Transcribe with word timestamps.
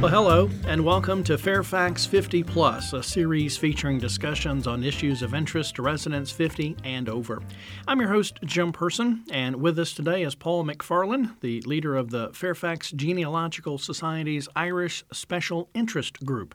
Well, 0.00 0.12
hello, 0.12 0.48
and 0.68 0.84
welcome 0.84 1.24
to 1.24 1.36
Fairfax 1.36 2.06
50 2.06 2.44
Plus, 2.44 2.92
a 2.92 3.02
series 3.02 3.56
featuring 3.56 3.98
discussions 3.98 4.68
on 4.68 4.84
issues 4.84 5.22
of 5.22 5.34
interest 5.34 5.74
to 5.74 5.82
residents 5.82 6.30
50 6.30 6.76
and 6.84 7.08
over. 7.08 7.42
I'm 7.88 7.98
your 7.98 8.10
host, 8.10 8.38
Jim 8.44 8.70
Person, 8.70 9.24
and 9.32 9.56
with 9.56 9.76
us 9.76 9.92
today 9.92 10.22
is 10.22 10.36
Paul 10.36 10.64
McFarland, 10.64 11.40
the 11.40 11.62
leader 11.62 11.96
of 11.96 12.10
the 12.10 12.30
Fairfax 12.32 12.92
Genealogical 12.92 13.76
Society's 13.76 14.48
Irish 14.54 15.04
Special 15.12 15.68
Interest 15.74 16.24
Group. 16.24 16.54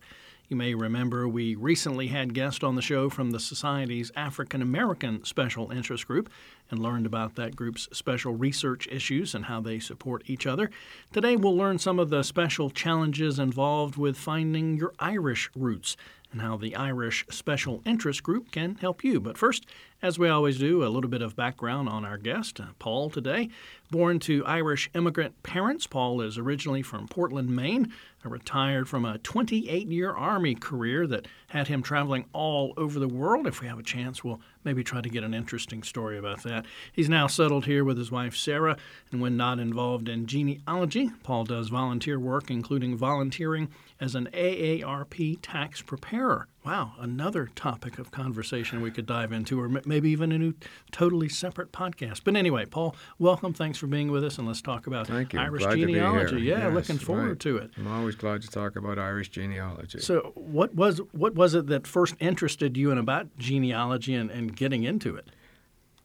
You 0.53 0.57
may 0.57 0.75
remember 0.75 1.27
we 1.27 1.55
recently 1.55 2.09
had 2.09 2.35
guests 2.35 2.63
on 2.63 2.75
the 2.75 2.81
show 2.83 3.09
from 3.09 3.31
the 3.31 3.39
Society's 3.39 4.11
African 4.15 4.61
American 4.61 5.23
Special 5.25 5.71
Interest 5.71 6.05
Group 6.05 6.29
and 6.69 6.79
learned 6.79 7.07
about 7.07 7.33
that 7.37 7.55
group's 7.55 7.89
special 7.91 8.35
research 8.35 8.87
issues 8.91 9.33
and 9.33 9.45
how 9.45 9.61
they 9.61 9.79
support 9.79 10.21
each 10.27 10.45
other. 10.45 10.69
Today 11.11 11.35
we'll 11.37 11.57
learn 11.57 11.79
some 11.79 11.97
of 11.97 12.11
the 12.11 12.21
special 12.21 12.69
challenges 12.69 13.39
involved 13.39 13.97
with 13.97 14.15
finding 14.15 14.77
your 14.77 14.93
Irish 14.99 15.49
roots 15.55 15.97
and 16.31 16.41
how 16.41 16.57
the 16.57 16.75
Irish 16.75 17.25
Special 17.31 17.81
Interest 17.83 18.21
Group 18.21 18.51
can 18.51 18.75
help 18.75 19.03
you. 19.03 19.19
But 19.19 19.39
first, 19.39 19.65
as 20.03 20.19
we 20.19 20.29
always 20.29 20.59
do, 20.59 20.83
a 20.83 20.89
little 20.89 21.09
bit 21.09 21.21
of 21.21 21.35
background 21.35 21.89
on 21.89 22.05
our 22.05 22.17
guest, 22.17 22.59
uh, 22.59 22.65
Paul, 22.77 23.09
today. 23.09 23.49
Born 23.91 24.19
to 24.21 24.43
Irish 24.45 24.89
immigrant 24.95 25.43
parents, 25.43 25.85
Paul 25.85 26.21
is 26.21 26.37
originally 26.37 26.81
from 26.81 27.07
Portland, 27.07 27.55
Maine, 27.55 27.93
retired 28.29 28.87
from 28.87 29.05
a 29.05 29.17
28 29.19 29.87
year 29.87 30.11
Army 30.11 30.55
career 30.55 31.05
that 31.07 31.27
had 31.47 31.67
him 31.67 31.83
traveling 31.83 32.25
all 32.33 32.73
over 32.77 32.99
the 32.99 33.07
world. 33.07 33.47
If 33.47 33.61
we 33.61 33.67
have 33.67 33.79
a 33.79 33.83
chance, 33.83 34.23
we'll 34.23 34.41
maybe 34.63 34.83
try 34.83 35.01
to 35.01 35.09
get 35.09 35.23
an 35.23 35.33
interesting 35.33 35.83
story 35.83 36.17
about 36.17 36.43
that. 36.43 36.65
He's 36.91 37.09
now 37.09 37.27
settled 37.27 37.65
here 37.65 37.83
with 37.83 37.97
his 37.97 38.11
wife, 38.11 38.35
Sarah, 38.35 38.77
and 39.11 39.21
when 39.21 39.37
not 39.37 39.59
involved 39.59 40.07
in 40.07 40.25
genealogy, 40.25 41.11
Paul 41.23 41.43
does 41.43 41.69
volunteer 41.69 42.19
work, 42.19 42.49
including 42.49 42.95
volunteering 42.95 43.69
as 43.99 44.15
an 44.15 44.29
AARP 44.33 45.39
tax 45.41 45.81
preparer. 45.81 46.47
Wow, 46.65 46.93
another 46.97 47.49
topic 47.55 47.99
of 47.99 48.11
conversation 48.11 48.81
we 48.81 48.91
could 48.91 49.05
dive 49.05 49.33
into, 49.33 49.59
or 49.59 49.67
maybe 49.85 50.09
even 50.11 50.31
a 50.31 50.37
new, 50.37 50.53
totally 50.91 51.27
separate 51.27 51.73
podcast. 51.73 52.21
But 52.23 52.37
anyway, 52.37 52.65
Paul, 52.65 52.95
welcome. 53.19 53.53
Thanks 53.53 53.72
for 53.77 53.87
being 53.87 54.11
with 54.11 54.23
us, 54.23 54.37
and 54.37 54.47
let's 54.47 54.61
talk 54.61 54.87
about 54.87 55.07
Thank 55.07 55.33
you. 55.33 55.39
Irish 55.39 55.63
glad 55.63 55.77
genealogy. 55.77 56.29
To 56.29 56.35
be 56.35 56.41
here. 56.43 56.57
Yeah, 56.57 56.65
yes, 56.65 56.73
looking 56.73 56.97
forward 56.97 57.27
right. 57.29 57.39
to 57.39 57.57
it. 57.57 57.71
I'm 57.77 57.87
always 57.87 58.15
glad 58.15 58.41
to 58.43 58.47
talk 58.49 58.75
about 58.75 58.97
Irish 58.99 59.29
genealogy. 59.29 59.99
So, 59.99 60.31
what 60.35 60.73
was 60.75 60.99
what 61.11 61.35
was 61.35 61.53
it 61.55 61.67
that 61.67 61.85
first 61.87 62.15
interested 62.19 62.77
you 62.77 62.91
in 62.91 62.97
about 62.97 63.35
genealogy 63.37 64.13
and, 64.15 64.29
and 64.31 64.55
getting 64.55 64.83
into 64.83 65.15
it? 65.15 65.27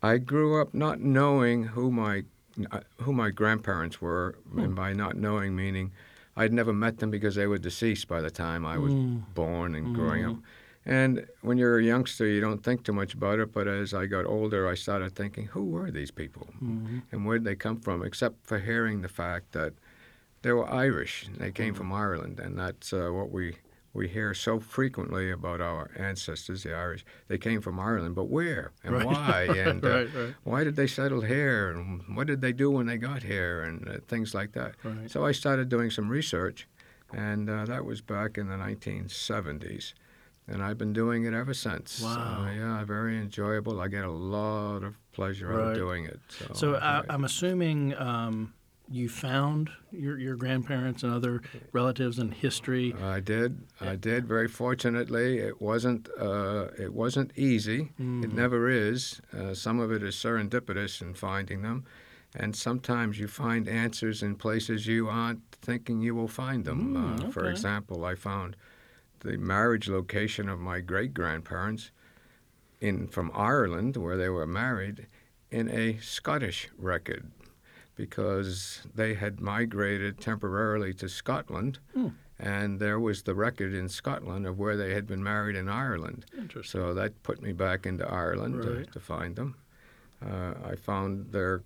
I 0.02 0.18
grew 0.18 0.60
up 0.60 0.74
not 0.74 1.00
knowing 1.00 1.64
who 1.64 1.90
my 1.90 2.24
who 3.02 3.12
my 3.12 3.30
grandparents 3.30 4.00
were, 4.00 4.36
Hmm. 4.52 4.58
and 4.60 4.74
by 4.74 4.92
not 4.92 5.16
knowing 5.16 5.54
meaning 5.54 5.92
I'd 6.36 6.52
never 6.52 6.72
met 6.72 6.98
them 6.98 7.10
because 7.10 7.34
they 7.34 7.46
were 7.48 7.58
deceased 7.58 8.06
by 8.08 8.20
the 8.20 8.30
time 8.30 8.64
I 8.64 8.78
was 8.78 8.92
Hmm. 8.92 9.18
born 9.34 9.74
and 9.74 9.94
growing 9.94 10.24
up. 10.24 10.36
And 10.88 11.26
when 11.42 11.58
you're 11.58 11.78
a 11.78 11.84
youngster, 11.84 12.26
you 12.26 12.40
don't 12.40 12.64
think 12.64 12.82
too 12.82 12.94
much 12.94 13.12
about 13.12 13.38
it. 13.40 13.52
But 13.52 13.68
as 13.68 13.92
I 13.92 14.06
got 14.06 14.24
older, 14.24 14.66
I 14.66 14.74
started 14.74 15.14
thinking, 15.14 15.46
who 15.48 15.64
were 15.66 15.90
these 15.90 16.10
people, 16.10 16.48
Mm-hmm. 16.62 16.98
and 17.12 17.26
where 17.26 17.38
did 17.38 17.44
they 17.44 17.56
come 17.56 17.78
from? 17.78 18.02
Except 18.02 18.46
for 18.46 18.58
hearing 18.58 19.02
the 19.02 19.08
fact 19.08 19.52
that 19.52 19.74
they 20.42 20.52
were 20.52 20.68
Irish. 20.68 21.28
They 21.36 21.52
came 21.52 21.74
Mm-hmm. 21.74 21.76
from 21.76 21.92
Ireland, 21.92 22.40
and 22.40 22.58
that's 22.58 22.92
uh, 22.92 23.10
what 23.12 23.30
we 23.30 23.56
we 23.94 24.06
hear 24.06 24.32
so 24.32 24.60
frequently 24.60 25.30
about 25.30 25.60
our 25.60 25.90
ancestors, 25.96 26.62
the 26.62 26.72
Irish. 26.74 27.04
They 27.26 27.38
came 27.38 27.60
from 27.60 27.80
Ireland, 27.80 28.14
but 28.14 28.28
where 28.30 28.70
and 28.84 28.94
Right. 28.94 29.06
why? 29.06 29.42
And 29.68 29.84
uh, 29.84 29.88
Right, 29.88 30.14
right. 30.14 30.34
why 30.44 30.64
did 30.64 30.76
they 30.76 30.86
settle 30.86 31.20
here? 31.22 31.70
And 31.70 32.02
what 32.16 32.26
did 32.28 32.40
they 32.40 32.52
do 32.52 32.70
when 32.70 32.86
they 32.86 32.96
got 32.98 33.22
here? 33.24 33.62
And 33.62 33.88
uh, 33.88 33.98
things 34.06 34.34
like 34.34 34.52
that. 34.52 34.74
So 35.08 35.24
I 35.26 35.32
started 35.32 35.68
doing 35.68 35.90
some 35.90 36.08
research, 36.08 36.66
and 37.12 37.50
uh, 37.50 37.64
that 37.66 37.84
was 37.84 38.00
back 38.00 38.38
in 38.38 38.48
the 38.48 38.56
1970s. 38.56 39.92
And 40.50 40.62
I've 40.62 40.78
been 40.78 40.92
doing 40.92 41.24
it 41.24 41.34
ever 41.34 41.52
since. 41.54 42.00
Wow. 42.02 42.48
Yeah, 42.54 42.82
very 42.84 43.18
enjoyable. 43.18 43.80
I 43.80 43.88
get 43.88 44.04
a 44.04 44.10
lot 44.10 44.82
of 44.82 44.94
pleasure 45.12 45.52
out 45.52 45.68
of 45.70 45.74
doing 45.74 46.06
it. 46.06 46.20
So, 46.28 46.54
So, 46.54 46.74
I, 46.76 47.02
I'm 47.10 47.24
assuming 47.24 47.94
um, 47.98 48.54
you 48.90 49.10
found 49.10 49.68
your, 49.92 50.18
your 50.18 50.36
grandparents 50.36 51.02
and 51.02 51.12
other 51.12 51.42
relatives 51.72 52.18
in 52.18 52.30
history. 52.32 52.94
I 53.02 53.20
did. 53.20 53.60
I 53.80 53.96
did. 53.96 54.26
Very 54.26 54.48
fortunately, 54.48 55.38
it 55.38 55.60
wasn't. 55.60 56.08
Uh, 56.18 56.68
it 56.78 56.94
wasn't 56.94 57.32
easy. 57.36 57.92
Mm. 58.00 58.24
It 58.24 58.32
never 58.32 58.70
is. 58.70 59.20
Uh, 59.36 59.52
some 59.52 59.78
of 59.80 59.92
it 59.92 60.02
is 60.02 60.14
serendipitous 60.14 61.02
in 61.02 61.12
finding 61.12 61.60
them, 61.60 61.84
and 62.34 62.56
sometimes 62.56 63.18
you 63.18 63.28
find 63.28 63.68
answers 63.68 64.22
in 64.22 64.36
places 64.36 64.86
you 64.86 65.08
aren't 65.08 65.42
thinking 65.60 66.00
you 66.00 66.14
will 66.14 66.28
find 66.28 66.64
them. 66.64 66.94
Mm, 66.94 67.28
uh, 67.28 67.30
For 67.30 67.50
example, 67.50 68.04
I 68.06 68.14
found 68.14 68.56
the 69.20 69.36
marriage 69.36 69.88
location 69.88 70.48
of 70.48 70.58
my 70.58 70.80
great 70.80 71.12
grandparents 71.14 71.90
in 72.80 73.08
from 73.08 73.30
Ireland, 73.34 73.96
where 73.96 74.16
they 74.16 74.28
were 74.28 74.46
married, 74.46 75.06
in 75.50 75.68
a 75.70 75.98
Scottish 75.98 76.68
record, 76.78 77.30
because 77.96 78.82
they 78.94 79.14
had 79.14 79.40
migrated 79.40 80.20
temporarily 80.20 80.94
to 80.94 81.08
Scotland, 81.08 81.78
Hmm. 81.94 82.08
and 82.38 82.78
there 82.78 83.00
was 83.00 83.22
the 83.22 83.34
record 83.34 83.74
in 83.74 83.88
Scotland 83.88 84.46
of 84.46 84.58
where 84.58 84.76
they 84.76 84.94
had 84.94 85.06
been 85.06 85.22
married 85.22 85.56
in 85.56 85.68
Ireland. 85.68 86.24
So 86.62 86.94
that 86.94 87.22
put 87.24 87.42
me 87.42 87.52
back 87.52 87.84
into 87.86 88.06
Ireland 88.08 88.62
to, 88.62 88.84
to 88.92 89.00
find 89.00 89.34
them. 89.34 89.56
Uh, 90.24 90.54
I 90.64 90.76
found 90.76 91.32
their 91.32 91.62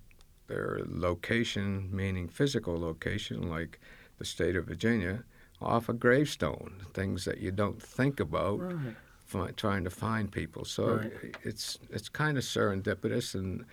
their 0.48 0.80
location, 0.86 1.88
meaning 1.94 2.28
physical 2.28 2.78
location, 2.78 3.48
like 3.48 3.80
the 4.18 4.24
state 4.24 4.54
of 4.56 4.66
Virginia, 4.66 5.24
off 5.62 5.88
a 5.88 5.92
gravestone. 5.92 6.74
Things 6.94 7.24
that 7.24 7.38
you 7.38 7.50
don't 7.50 7.80
think 7.82 8.20
about 8.20 8.60
Right. 8.60 8.96
fi- 9.26 9.50
trying 9.52 9.84
to 9.84 9.90
find 9.90 10.30
people. 10.30 10.64
So 10.64 10.96
Right. 10.96 11.36
it's 11.42 11.78
it's 11.90 12.08
kind 12.08 12.36
of 12.38 12.44
serendipitous, 12.44 13.34
and 13.34 13.64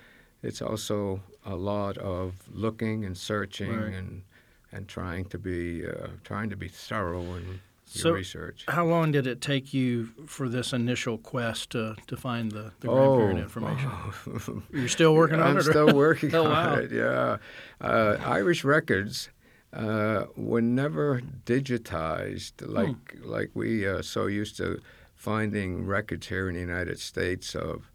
it's 0.41 0.61
also 0.61 1.21
a 1.45 1.55
lot 1.55 1.97
of 1.97 2.33
looking 2.51 3.05
and 3.05 3.17
searching 3.17 3.75
Right. 3.75 3.93
and 3.93 4.23
and 4.71 4.87
trying 4.87 5.25
to 5.25 5.37
be 5.39 5.85
uh, 5.85 6.07
trying 6.23 6.49
to 6.51 6.55
be 6.55 6.67
thorough 6.67 7.35
in 7.35 7.59
So- 7.85 8.09
your 8.09 8.17
research. 8.17 8.65
How 8.67 8.85
long 8.85 9.11
did 9.11 9.25
it 9.25 9.41
take 9.41 9.73
you 9.73 10.09
for 10.27 10.47
this 10.47 10.73
initial 10.73 11.17
quest 11.17 11.71
to, 11.71 11.95
to 12.05 12.15
find 12.15 12.51
the, 12.51 12.71
the 12.81 12.87
Oh, 12.87 13.15
grandparent 13.17 13.39
information? 13.39 14.63
You're 14.71 14.87
still 14.87 15.15
working 15.15 15.39
on 15.39 15.47
I'm 15.47 15.57
it? 15.57 15.61
or- 15.67 15.71
still 15.71 15.91
working 15.95 16.35
Oh, 16.35 16.45
on 16.45 16.51
wow. 16.51 16.73
it. 16.75 16.91
Yeah, 16.91 17.37
uh, 17.81 18.17
Irish 18.23 18.63
records 18.63 19.29
uh, 19.73 20.25
were 20.35 20.61
never 20.61 21.21
digitized 21.45 22.53
Hmm. 22.65 22.73
like 22.73 22.97
like 23.23 23.49
we 23.53 23.85
are 23.85 24.01
so 24.03 24.27
used 24.27 24.57
to 24.57 24.79
finding 25.15 25.85
records 25.85 26.27
here 26.27 26.47
in 26.49 26.55
the 26.55 26.61
United 26.61 26.97
States 26.99 27.55
of, 27.55 27.91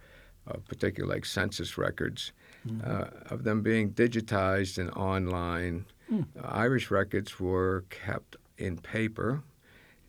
of 0.46 0.64
particular 0.68 1.08
like 1.14 1.24
census 1.24 1.76
records, 1.78 2.32
Mm-hmm. 2.66 2.90
uh, 2.90 3.34
of 3.34 3.44
them 3.44 3.60
being 3.62 3.90
digitized 3.92 4.78
and 4.78 4.90
online. 4.92 5.84
Hmm. 6.08 6.22
Irish 6.42 6.90
records 6.90 7.38
were 7.40 7.84
kept 7.90 8.36
in 8.56 8.78
paper. 8.78 9.42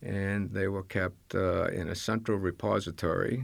And 0.02 0.52
they 0.52 0.68
were 0.68 0.84
kept 0.84 1.34
uh, 1.36 1.66
in 1.80 1.90
a 1.90 1.96
central 1.96 2.38
repository 2.38 3.44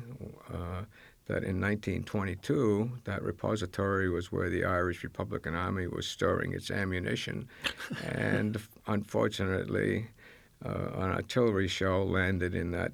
uh, 0.54 0.84
that 1.28 1.44
in 1.44 1.62
1922, 1.62 2.92
that 3.06 3.22
repository 3.22 4.09
was 4.09 4.32
where 4.32 4.50
the 4.50 4.66
Irish 4.66 5.04
Republican 5.04 5.56
Army 5.56 5.88
was 5.88 6.08
storing 6.08 6.54
its 6.54 6.72
ammunition. 6.72 7.48
and 8.04 8.58
unfortunately, 8.88 10.08
uh, 10.66 10.70
an 10.96 11.12
artillery 11.12 11.68
shell 11.68 12.08
landed 12.08 12.56
in 12.56 12.72
that 12.72 12.92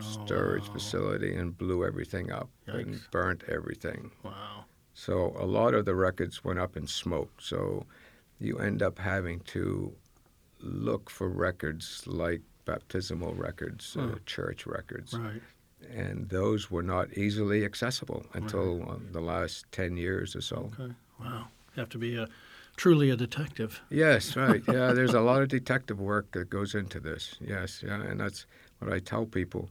storage 0.00 0.64
Oh, 0.64 0.68
wow. 0.68 0.72
facility 0.72 1.34
and 1.36 1.56
blew 1.56 1.84
everything 1.84 2.32
up 2.32 2.48
and 2.66 3.00
burnt 3.12 3.44
everything. 3.48 4.10
Wow. 4.22 4.64
So 4.94 5.36
a 5.38 5.46
lot 5.46 5.74
of 5.74 5.84
the 5.84 5.94
records 5.94 6.42
went 6.42 6.58
up 6.58 6.76
in 6.76 6.86
smoke. 6.86 7.40
So 7.40 7.86
you 8.40 8.58
end 8.58 8.82
up 8.82 8.98
having 8.98 9.40
to 9.40 9.94
look 10.60 11.08
for 11.10 11.28
records 11.28 12.02
like 12.06 12.40
baptismal 12.64 13.34
records, 13.34 13.96
uh, 13.96 14.16
church 14.26 14.66
records 14.66 15.14
Right. 15.14 15.42
And 15.94 16.28
those 16.28 16.70
were 16.70 16.82
not 16.82 17.12
easily 17.16 17.64
accessible 17.64 18.26
until 18.34 18.88
uh, 18.88 18.96
the 19.12 19.20
last 19.20 19.66
10 19.72 19.96
years 19.96 20.36
or 20.36 20.40
so. 20.40 20.70
Okay. 20.78 20.92
Wow. 21.20 21.48
You 21.74 21.80
have 21.80 21.88
to 21.90 21.98
be 21.98 22.16
a 22.16 22.28
truly 22.76 23.10
a 23.10 23.16
detective. 23.16 23.80
Yes, 23.90 24.36
right. 24.46 24.62
Yeah, 24.66 24.92
there's 24.92 25.14
a 25.14 25.20
lot 25.20 25.42
of 25.42 25.48
detective 25.48 26.00
work 26.00 26.32
that 26.32 26.50
goes 26.50 26.74
into 26.74 27.00
this. 27.00 27.36
Yes, 27.40 27.82
yeah, 27.86 28.00
and 28.02 28.20
that's 28.20 28.46
what 28.78 28.92
I 28.92 28.98
tell 28.98 29.26
people. 29.26 29.70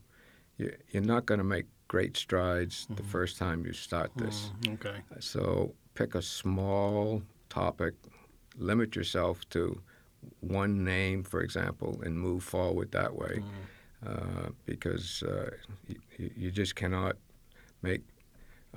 You, 0.58 0.74
you're 0.90 1.02
not 1.02 1.26
going 1.26 1.38
to 1.38 1.44
make 1.44 1.66
great 1.88 2.16
strides 2.16 2.86
the 2.96 3.02
first 3.02 3.38
time 3.38 3.64
you 3.64 3.72
start 3.72 4.10
this. 4.16 4.50
Mm, 4.62 4.74
okay. 4.74 5.02
So 5.20 5.74
pick 5.94 6.14
a 6.14 6.22
small 6.22 7.22
topic, 7.48 7.94
limit 8.58 8.96
yourself 8.96 9.48
to 9.50 9.80
one 10.40 10.82
name, 10.84 11.22
for 11.22 11.40
example, 11.40 12.00
and 12.04 12.18
move 12.18 12.42
forward 12.42 12.90
that 12.92 13.14
way. 13.14 13.42
Uh, 14.06 14.48
because 14.66 15.22
uh, 15.24 15.50
you, 16.18 16.30
you 16.36 16.50
just 16.50 16.76
cannot 16.76 17.16
make 17.82 18.02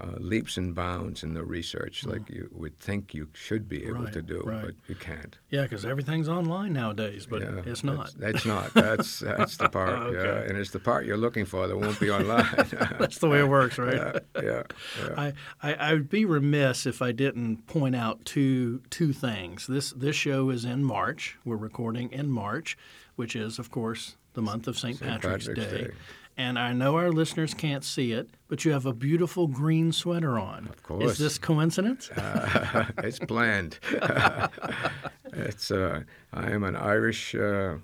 uh, 0.01 0.15
leaps 0.17 0.55
and 0.57 0.73
bounds 0.73 1.23
in 1.23 1.33
the 1.33 1.43
research 1.43 2.05
like 2.05 2.29
you 2.29 2.49
would 2.53 2.77
think 2.79 3.13
you 3.13 3.27
should 3.33 3.67
be 3.67 3.83
able 3.85 4.03
Right, 4.03 4.13
to 4.13 4.21
do, 4.21 4.41
right. 4.45 4.61
but 4.65 4.75
you 4.87 4.95
can't. 4.95 5.37
Yeah, 5.49 5.63
because 5.63 5.83
everything's 5.85 6.29
online 6.29 6.71
nowadays, 6.73 7.25
but 7.25 7.41
Yeah, 7.41 7.61
it's 7.65 7.83
not. 7.83 8.13
That's, 8.17 8.43
that's 8.43 8.45
not. 8.45 8.73
That's 8.73 9.19
that's 9.19 9.57
the 9.57 9.67
part. 9.67 9.89
Okay. 9.89 10.17
Yeah, 10.17 10.47
and 10.49 10.57
it's 10.57 10.71
the 10.71 10.79
part 10.79 11.05
you're 11.05 11.17
looking 11.17 11.45
for 11.45 11.67
that 11.67 11.77
won't 11.77 11.99
be 11.99 12.09
online. 12.09 12.45
That's 12.99 13.17
the 13.17 13.27
way 13.27 13.39
it 13.39 13.49
works, 13.49 13.77
right? 13.77 13.95
yeah, 14.35 14.41
yeah, 14.41 14.63
yeah. 15.05 15.13
I, 15.17 15.33
I, 15.61 15.73
I 15.73 15.93
would 15.93 16.09
be 16.09 16.23
remiss 16.23 16.85
if 16.85 17.01
I 17.01 17.11
didn't 17.11 17.67
point 17.67 17.95
out 17.95 18.23
two 18.23 18.81
two 18.89 19.11
things. 19.11 19.67
This 19.67 19.91
this 19.91 20.15
show 20.15 20.49
is 20.49 20.63
in 20.63 20.83
March. 20.85 21.37
We're 21.43 21.57
recording 21.57 22.09
in 22.11 22.29
March, 22.29 22.77
which 23.17 23.35
is 23.35 23.59
of 23.59 23.69
course 23.69 24.15
the 24.33 24.41
month 24.41 24.67
of 24.67 24.77
St. 24.77 24.99
Patrick's, 24.99 25.47
Patrick's 25.47 25.71
Day. 25.71 25.83
Day. 25.85 25.91
And 26.37 26.57
I 26.57 26.71
know 26.71 26.95
our 26.95 27.11
listeners 27.11 27.53
can't 27.53 27.83
see 27.83 28.13
it, 28.13 28.29
but 28.47 28.63
you 28.63 28.71
have 28.71 28.85
a 28.85 28.93
beautiful 28.93 29.47
green 29.47 29.91
sweater 29.91 30.39
on. 30.39 30.67
Of 30.69 30.81
course. 30.83 31.11
Is 31.11 31.17
this 31.17 31.37
coincidence? 31.37 32.09
Uh, 32.19 32.85
it's 32.99 33.19
planned. 33.19 33.79
it's. 35.33 35.71
Uh, 35.71 36.03
I 36.31 36.51
am 36.51 36.63
an 36.63 36.75
Irish 36.75 37.35
uh, 37.35 37.75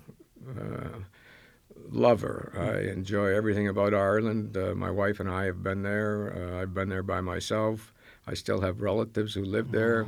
uh, 0.48 0.88
lover. 1.90 2.52
I 2.56 2.90
enjoy 2.90 3.34
everything 3.34 3.68
about 3.68 3.92
Ireland. 3.94 4.56
Uh, 4.56 4.74
my 4.74 4.90
wife 4.90 5.20
and 5.20 5.28
I 5.28 5.44
have 5.44 5.62
been 5.62 5.82
there. 5.82 6.32
Uh, 6.36 6.62
I've 6.62 6.72
been 6.72 6.88
there 6.88 7.02
by 7.02 7.20
myself. 7.20 7.92
I 8.26 8.34
still 8.34 8.60
have 8.60 8.80
relatives 8.80 9.34
who 9.34 9.44
live 9.44 9.70
there. 9.70 10.06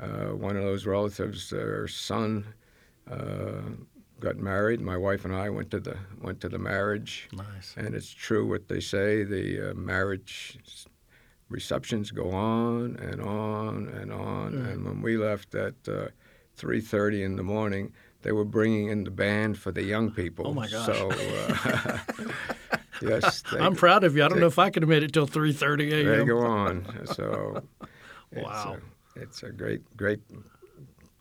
Uh, 0.00 0.34
one 0.34 0.56
of 0.56 0.62
those 0.62 0.86
relatives, 0.86 1.50
their 1.50 1.86
son, 1.86 2.46
uh, 3.10 3.62
got 4.24 4.36
married. 4.38 4.80
My 4.80 4.96
wife 4.96 5.24
and 5.26 5.34
I 5.34 5.50
went 5.50 5.70
to 5.72 5.80
the 5.80 5.96
went 6.20 6.40
to 6.40 6.48
the 6.48 6.58
marriage. 6.58 7.28
nice. 7.32 7.74
And 7.76 7.94
it's 7.94 8.10
true 8.26 8.44
what 8.48 8.68
they 8.68 8.80
say. 8.80 9.22
The 9.24 9.70
uh, 9.70 9.74
marriage 9.74 10.58
receptions 11.48 12.10
go 12.10 12.30
on 12.30 12.96
and 12.96 13.20
on 13.20 13.88
and 13.88 14.10
on. 14.12 14.54
And 14.54 14.84
when 14.86 15.02
we 15.02 15.16
left 15.16 15.54
at 15.54 15.74
uh, 15.88 16.08
3:30 16.58 17.22
in 17.24 17.36
the 17.36 17.42
morning, 17.42 17.92
they 18.22 18.32
were 18.32 18.46
bringing 18.46 18.88
in 18.88 19.04
the 19.04 19.10
band 19.10 19.58
for 19.58 19.72
the 19.72 19.82
young 19.82 20.10
people. 20.10 20.46
Oh, 20.48 20.54
my 20.54 20.68
gosh. 20.68 20.86
So 20.86 21.10
uh, 21.10 21.98
yes, 23.02 23.42
they, 23.50 23.58
I'm 23.58 23.74
proud 23.74 24.04
of 24.04 24.16
you. 24.16 24.24
I 24.24 24.28
don't 24.28 24.40
know 24.40 24.46
if 24.56 24.58
I 24.58 24.70
could 24.70 24.82
have 24.82 24.90
made 24.90 25.02
it 25.02 25.12
till 25.12 25.26
3:30 25.28 25.92
a.m. 25.92 26.06
they 26.18 26.24
go 26.24 26.40
on. 26.40 27.06
So 27.06 27.62
it's 28.32 28.64
Wow. 28.64 28.78
a, 29.16 29.20
it's 29.22 29.42
a 29.42 29.50
great, 29.50 29.82
great. 29.96 30.20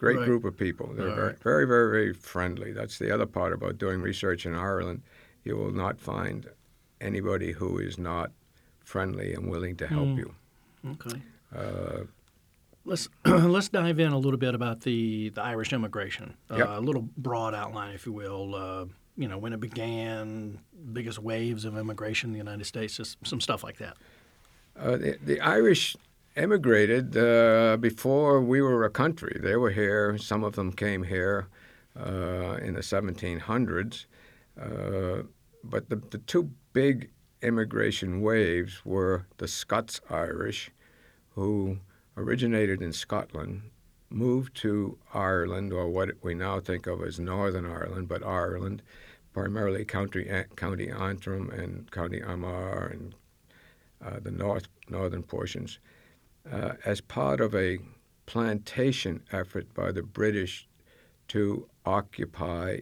Great 0.03 0.17
Right. 0.17 0.25
group 0.25 0.43
of 0.43 0.57
people. 0.57 0.87
They're 0.93 1.09
All 1.09 1.15
very, 1.15 1.27
right. 1.27 1.39
very, 1.43 1.65
very, 1.65 1.89
very 1.89 2.13
friendly. 2.13 2.73
That's 2.73 2.99
the 2.99 3.09
other 3.09 3.25
part 3.25 3.53
about 3.53 3.77
doing 3.77 4.01
research 4.01 4.45
in 4.45 4.53
Ireland. 4.53 5.01
You 5.45 5.55
will 5.55 5.71
not 5.71 5.97
find 5.97 6.49
anybody 6.99 7.53
who 7.53 7.77
is 7.79 7.97
not 7.97 8.31
friendly 8.83 9.33
and 9.33 9.49
willing 9.49 9.77
to 9.77 9.87
help 9.87 10.07
Mm. 10.09 10.17
you. 10.17 10.35
Okay. 10.91 11.21
Uh, 11.55 12.03
Let's 12.85 13.07
let's 13.25 13.69
dive 13.69 13.97
in 14.01 14.11
a 14.11 14.17
little 14.17 14.37
bit 14.37 14.53
about 14.55 14.81
the, 14.81 15.29
the 15.29 15.41
Irish 15.41 15.71
immigration. 15.71 16.33
Uh, 16.51 16.65
A 16.67 16.81
little 16.81 17.07
broad 17.15 17.53
outline, 17.55 17.93
if 17.95 18.05
you 18.05 18.11
will. 18.11 18.55
Uh, 18.55 18.85
you 19.15 19.29
know, 19.29 19.37
when 19.37 19.53
it 19.53 19.61
began, 19.61 20.59
biggest 20.91 21.17
waves 21.19 21.63
of 21.63 21.77
immigration 21.77 22.31
in 22.31 22.33
the 22.33 22.39
United 22.39 22.65
States, 22.65 22.97
just 22.97 23.25
some 23.25 23.39
stuff 23.39 23.63
like 23.63 23.77
that. 23.77 23.95
uh, 24.77 24.97
the, 24.97 25.17
the 25.23 25.39
Irish 25.39 25.95
emigrated 26.35 27.15
uh, 27.15 27.77
before 27.77 28.41
we 28.41 28.61
were 28.61 28.83
a 28.83 28.89
country. 28.89 29.39
They 29.41 29.55
were 29.55 29.71
here. 29.71 30.17
Some 30.17 30.43
of 30.43 30.53
them 30.55 30.71
came 30.71 31.03
here 31.03 31.47
uh, 31.99 32.57
in 32.61 32.73
the 32.73 32.81
1700s. 32.81 34.05
Uh, 34.59 35.23
but 35.63 35.89
the, 35.89 35.95
the 35.95 36.17
two 36.19 36.51
big 36.73 37.09
immigration 37.41 38.21
waves 38.21 38.81
were 38.85 39.25
the 39.37 39.47
Scots 39.47 40.01
Irish, 40.09 40.71
who 41.31 41.77
originated 42.17 42.81
in 42.81 42.93
Scotland, 42.93 43.63
moved 44.09 44.55
to 44.55 44.97
Ireland, 45.13 45.73
or 45.73 45.89
what 45.89 46.09
we 46.21 46.33
now 46.33 46.59
think 46.59 46.87
of 46.87 47.01
as 47.03 47.19
Northern 47.19 47.65
Ireland, 47.65 48.07
but 48.07 48.25
Ireland, 48.25 48.81
primarily 49.33 49.83
County 49.83 50.29
County 50.55 50.89
Antrim 50.91 51.49
and 51.49 51.89
County 51.91 52.21
Armagh 52.21 52.91
and 52.91 53.15
uh, 54.05 54.19
the 54.21 54.31
north 54.31 54.67
northern 54.89 55.23
portions, 55.23 55.79
uh, 56.51 56.73
as 56.85 57.01
part 57.01 57.41
of 57.41 57.55
a 57.55 57.79
plantation 58.25 59.21
effort 59.31 59.73
by 59.73 59.91
the 59.91 60.03
British 60.03 60.67
to 61.29 61.67
occupy 61.85 62.79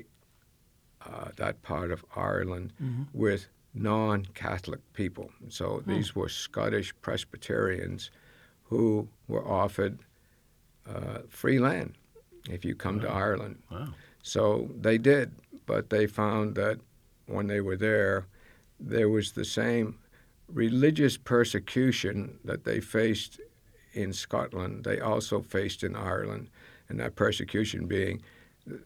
uh, 1.06 1.30
that 1.38 1.62
part 1.62 1.92
of 1.92 2.06
Ireland 2.16 2.74
with 3.14 3.48
non-Catholic 3.74 4.80
people. 4.94 5.32
So 5.50 5.82
these 5.88 6.16
were 6.16 6.30
Scottish 6.30 6.94
Presbyterians 7.02 8.12
who 8.64 9.08
were 9.28 9.48
offered 9.48 10.00
uh, 10.88 11.20
free 11.30 11.60
land 11.60 11.96
if 12.50 12.66
you 12.66 12.76
come 12.76 13.00
to 13.00 13.10
Ireland. 13.10 13.62
Wow. 13.72 13.90
So 14.24 14.70
they 14.80 14.98
did, 14.98 15.32
but 15.66 15.90
they 15.90 16.08
found 16.08 16.56
that 16.56 16.80
when 17.26 17.48
they 17.48 17.62
were 17.62 17.78
there, 17.78 18.28
there 18.80 19.10
was 19.10 19.32
the 19.32 19.46
same 19.46 19.98
religious 20.48 21.18
persecution 21.18 22.40
that 22.44 22.64
they 22.66 22.80
faced 22.80 23.40
in 23.94 24.14
Scotland, 24.14 24.84
they 24.84 25.00
also 25.00 25.42
faced 25.42 25.84
in 25.84 25.96
Ireland, 25.96 26.50
and 26.90 27.00
that 27.00 27.16
persecution 27.16 27.88
being 27.88 28.22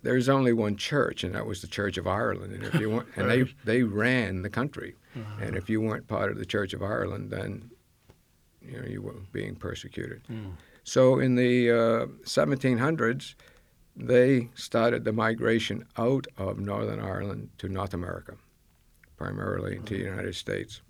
there's 0.03 0.29
only 0.29 0.53
one 0.53 0.77
church, 0.77 1.23
and 1.23 1.35
that 1.35 1.45
was 1.45 1.61
the 1.61 1.67
Church 1.67 1.97
of 1.97 2.07
Ireland. 2.07 2.53
And 2.53 2.63
if 2.63 2.75
you 2.75 2.89
weren't, 2.89 3.09
and 3.15 3.29
they 3.29 3.43
they 3.63 3.83
ran 3.83 4.41
the 4.41 4.49
country, 4.49 4.95
uh-huh. 5.15 5.43
and 5.43 5.55
if 5.55 5.69
you 5.69 5.81
weren't 5.81 6.07
part 6.07 6.31
of 6.31 6.37
the 6.37 6.45
Church 6.45 6.73
of 6.73 6.81
Ireland, 6.81 7.31
then 7.31 7.69
you 8.61 8.79
know 8.79 8.87
you 8.87 9.01
were 9.01 9.15
being 9.31 9.55
persecuted. 9.55 10.21
Hmm. 10.27 10.51
So 10.83 11.19
in 11.19 11.35
the 11.35 11.71
uh, 11.71 12.05
1700s, 12.25 13.33
they 13.95 14.49
started 14.53 15.03
the 15.03 15.11
migration 15.11 15.83
out 15.97 16.27
of 16.37 16.59
Northern 16.59 16.99
Ireland 16.99 17.49
to 17.57 17.67
North 17.67 17.93
America, 17.93 18.35
primarily 19.17 19.73
to 19.73 19.79
uh-huh. 19.79 19.89
the 19.89 19.97
United 19.97 20.35
States. 20.35 20.81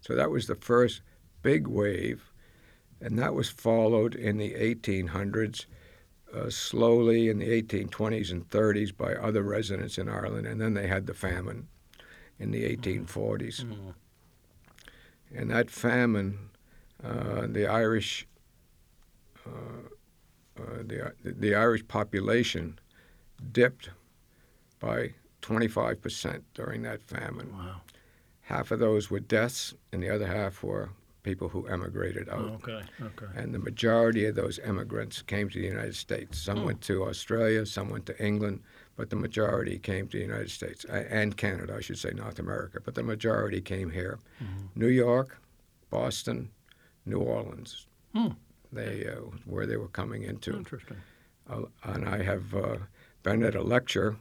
So 0.00 0.14
that 0.14 0.30
was 0.30 0.46
the 0.46 0.54
first 0.54 1.02
big 1.42 1.66
wave, 1.66 2.29
and 3.00 3.18
that 3.18 3.34
was 3.34 3.48
followed 3.48 4.14
in 4.14 4.36
the 4.36 4.52
1800s, 4.54 5.66
uh, 6.34 6.50
slowly 6.50 7.28
in 7.28 7.38
the 7.38 7.62
1820s 7.62 8.30
and 8.30 8.48
30s 8.48 8.96
by 8.96 9.14
other 9.14 9.42
residents 9.42 9.98
in 9.98 10.08
Ireland, 10.08 10.46
and 10.46 10.60
then 10.60 10.74
they 10.74 10.86
had 10.86 11.06
the 11.06 11.14
famine 11.14 11.68
in 12.38 12.50
the 12.50 12.76
1840s. 12.76 13.64
And 15.34 15.50
that 15.50 15.70
famine, 15.70 16.50
uh, 17.02 17.46
the 17.46 17.66
Irish, 17.66 18.26
uh, 19.46 20.60
uh, 20.60 20.82
the, 20.82 21.12
the 21.24 21.54
Irish 21.54 21.86
population 21.86 22.78
dipped 23.52 23.90
by 24.78 25.14
25% 25.42 26.42
during 26.54 26.82
that 26.82 27.02
famine. 27.02 27.52
Wow. 27.52 27.80
Half 28.42 28.72
of 28.72 28.80
those 28.80 29.10
were 29.10 29.20
deaths, 29.20 29.74
and 29.92 30.02
the 30.02 30.10
other 30.10 30.26
half 30.26 30.62
were 30.62 30.90
people 31.22 31.48
who 31.48 31.66
emigrated 31.66 32.28
out. 32.28 32.40
Okay. 32.62 32.82
Okay. 33.00 33.26
And 33.36 33.54
the 33.54 33.58
majority 33.58 34.26
of 34.26 34.34
those 34.34 34.58
immigrants 34.60 35.22
came 35.22 35.48
to 35.50 35.58
the 35.58 35.66
United 35.66 35.96
States. 35.96 36.38
Some 36.38 36.64
went 36.64 36.80
to 36.82 37.04
Australia, 37.04 37.66
some 37.66 37.90
went 37.90 38.06
to 38.06 38.24
England, 38.24 38.62
but 38.96 39.10
the 39.10 39.16
majority 39.16 39.78
came 39.78 40.08
to 40.08 40.16
the 40.16 40.22
United 40.22 40.50
States 40.50 40.84
and 40.84 41.36
Canada, 41.36 41.74
I 41.76 41.80
should 41.80 41.98
say, 41.98 42.10
North 42.10 42.38
America. 42.38 42.80
But 42.84 42.94
the 42.94 43.02
majority 43.02 43.60
came 43.60 43.90
here. 43.90 44.18
New 44.74 44.88
York, 44.88 45.38
Boston, 45.90 46.50
New 47.06 47.18
Orleans. 47.18 47.86
Hmm. 48.14 48.28
They 48.72 49.06
uh, 49.06 49.22
where 49.46 49.66
they 49.66 49.76
were 49.76 49.88
coming 49.88 50.22
into. 50.22 50.56
Interesting. 50.56 50.98
Uh, 51.48 51.62
and 51.82 52.08
I 52.08 52.22
have 52.22 52.54
uh, 52.54 52.76
been 53.22 53.42
at 53.42 53.54
a 53.54 53.62
lecture 53.62 54.16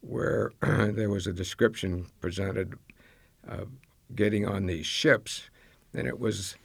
where 0.00 0.52
there 0.60 1.10
was 1.10 1.26
a 1.26 1.32
description 1.32 2.06
presented 2.20 2.74
of 3.46 3.68
getting 4.14 4.46
on 4.46 4.66
these 4.66 4.86
ships, 4.86 5.50
and 5.94 6.06
it 6.06 6.18
was 6.18 6.56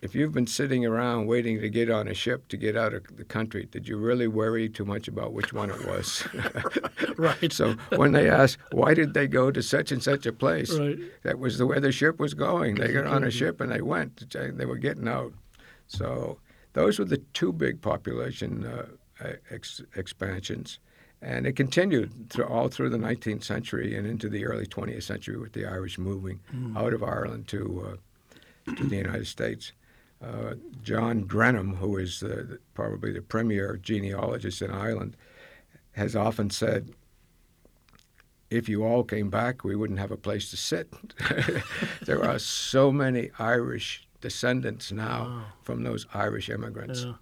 if 0.00 0.14
you've 0.14 0.32
been 0.32 0.46
sitting 0.46 0.86
around 0.86 1.26
waiting 1.26 1.60
to 1.60 1.68
get 1.68 1.90
on 1.90 2.06
a 2.06 2.14
ship 2.14 2.46
to 2.46 2.56
get 2.56 2.76
out 2.76 2.94
of 2.94 3.02
the 3.16 3.24
country, 3.24 3.66
did 3.68 3.88
you 3.88 3.96
really 3.96 4.28
worry 4.28 4.68
too 4.68 4.84
much 4.84 5.08
about 5.08 5.32
which 5.32 5.52
one 5.52 5.70
it 5.70 5.86
was? 5.86 6.26
Right. 7.16 7.52
so 7.52 7.74
when 7.96 8.12
they 8.12 8.30
asked 8.30 8.58
why 8.70 8.94
did 8.94 9.12
they 9.12 9.26
go 9.26 9.50
to 9.50 9.60
such 9.60 9.90
and 9.90 10.00
such 10.00 10.24
a 10.24 10.32
place, 10.32 10.72
Right. 10.78 10.98
that 11.24 11.40
was 11.40 11.58
the 11.58 11.66
way 11.66 11.80
the 11.80 11.90
ship 11.90 12.20
was 12.20 12.32
going. 12.34 12.76
They 12.76 12.92
got 12.92 13.06
on 13.08 13.24
a 13.24 13.30
ship 13.30 13.60
and 13.60 13.72
they 13.72 13.80
went. 13.80 14.30
They 14.32 14.64
were 14.66 14.76
getting 14.78 15.08
out. 15.08 15.32
So 15.88 16.38
those 16.74 17.00
were 17.00 17.04
the 17.04 17.18
two 17.34 17.52
big 17.52 17.80
population 17.80 18.64
uh, 18.66 19.32
ex- 19.50 19.82
expansions, 19.96 20.78
and 21.20 21.44
it 21.44 21.56
continued 21.56 22.30
through, 22.30 22.44
all 22.44 22.68
through 22.68 22.90
the 22.90 22.98
19th 22.98 23.42
century 23.42 23.96
and 23.96 24.06
into 24.06 24.28
the 24.28 24.44
early 24.46 24.66
20th 24.66 25.02
century 25.02 25.36
with 25.38 25.54
the 25.54 25.66
Irish 25.66 25.98
moving 25.98 26.38
out 26.76 26.92
of 26.94 27.02
Ireland 27.02 27.48
to 27.48 27.88
uh, 27.92 27.96
to 28.76 28.84
the 28.84 28.96
United 28.96 29.26
States. 29.26 29.72
Uh, 30.22 30.54
John 30.82 31.22
Grenham, 31.22 31.76
who 31.76 31.96
is 31.96 32.20
the, 32.20 32.28
the- 32.28 32.58
probably 32.74 33.12
the 33.12 33.22
premier 33.22 33.76
genealogist 33.80 34.62
in 34.62 34.70
Ireland, 34.70 35.16
has 35.92 36.16
often 36.16 36.50
said, 36.50 36.90
if 38.50 38.68
you 38.68 38.82
all 38.84 39.04
came 39.04 39.28
back, 39.30 39.62
we 39.62 39.76
wouldn't 39.76 39.98
have 39.98 40.10
a 40.10 40.16
place 40.16 40.50
to 40.50 40.56
sit. 40.56 40.92
there 42.04 42.24
are 42.24 42.38
so 42.38 42.90
many 42.90 43.30
Irish 43.38 44.06
descendants 44.20 44.90
now 44.90 45.24
Wow. 45.24 45.44
from 45.62 45.82
those 45.84 46.06
Irish 46.14 46.48
immigrants. 46.48 47.04
Yeah. 47.04 47.14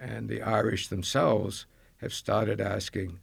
And 0.00 0.28
the 0.28 0.40
Irish 0.42 0.88
themselves 0.88 1.66
have 1.98 2.14
started 2.14 2.60
asking, 2.60 3.18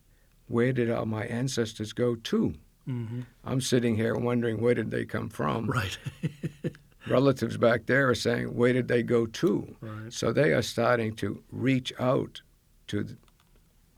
where 0.48 0.74
did 0.74 0.92
all 0.92 1.06
my 1.06 1.26
ancestors 1.26 1.94
go 1.94 2.16
to? 2.16 2.54
hmm 2.86 3.22
I'm 3.46 3.62
sitting 3.62 3.96
here 3.96 4.16
wondering 4.16 4.62
where 4.62 4.74
did 4.76 4.92
they 4.92 5.06
come 5.06 5.30
from. 5.30 5.68
Right. 5.68 5.98
Relatives 7.08 7.58
back 7.58 7.86
there 7.86 8.10
are 8.10 8.16
saying, 8.16 8.54
where 8.56 8.74
did 8.74 8.88
they 8.88 9.04
go 9.04 9.26
to? 9.26 9.76
right. 9.82 10.12
So 10.12 10.34
they 10.34 10.54
are 10.54 10.62
starting 10.62 11.16
to 11.16 11.42
reach 11.52 11.94
out 12.00 12.42
to 12.88 13.18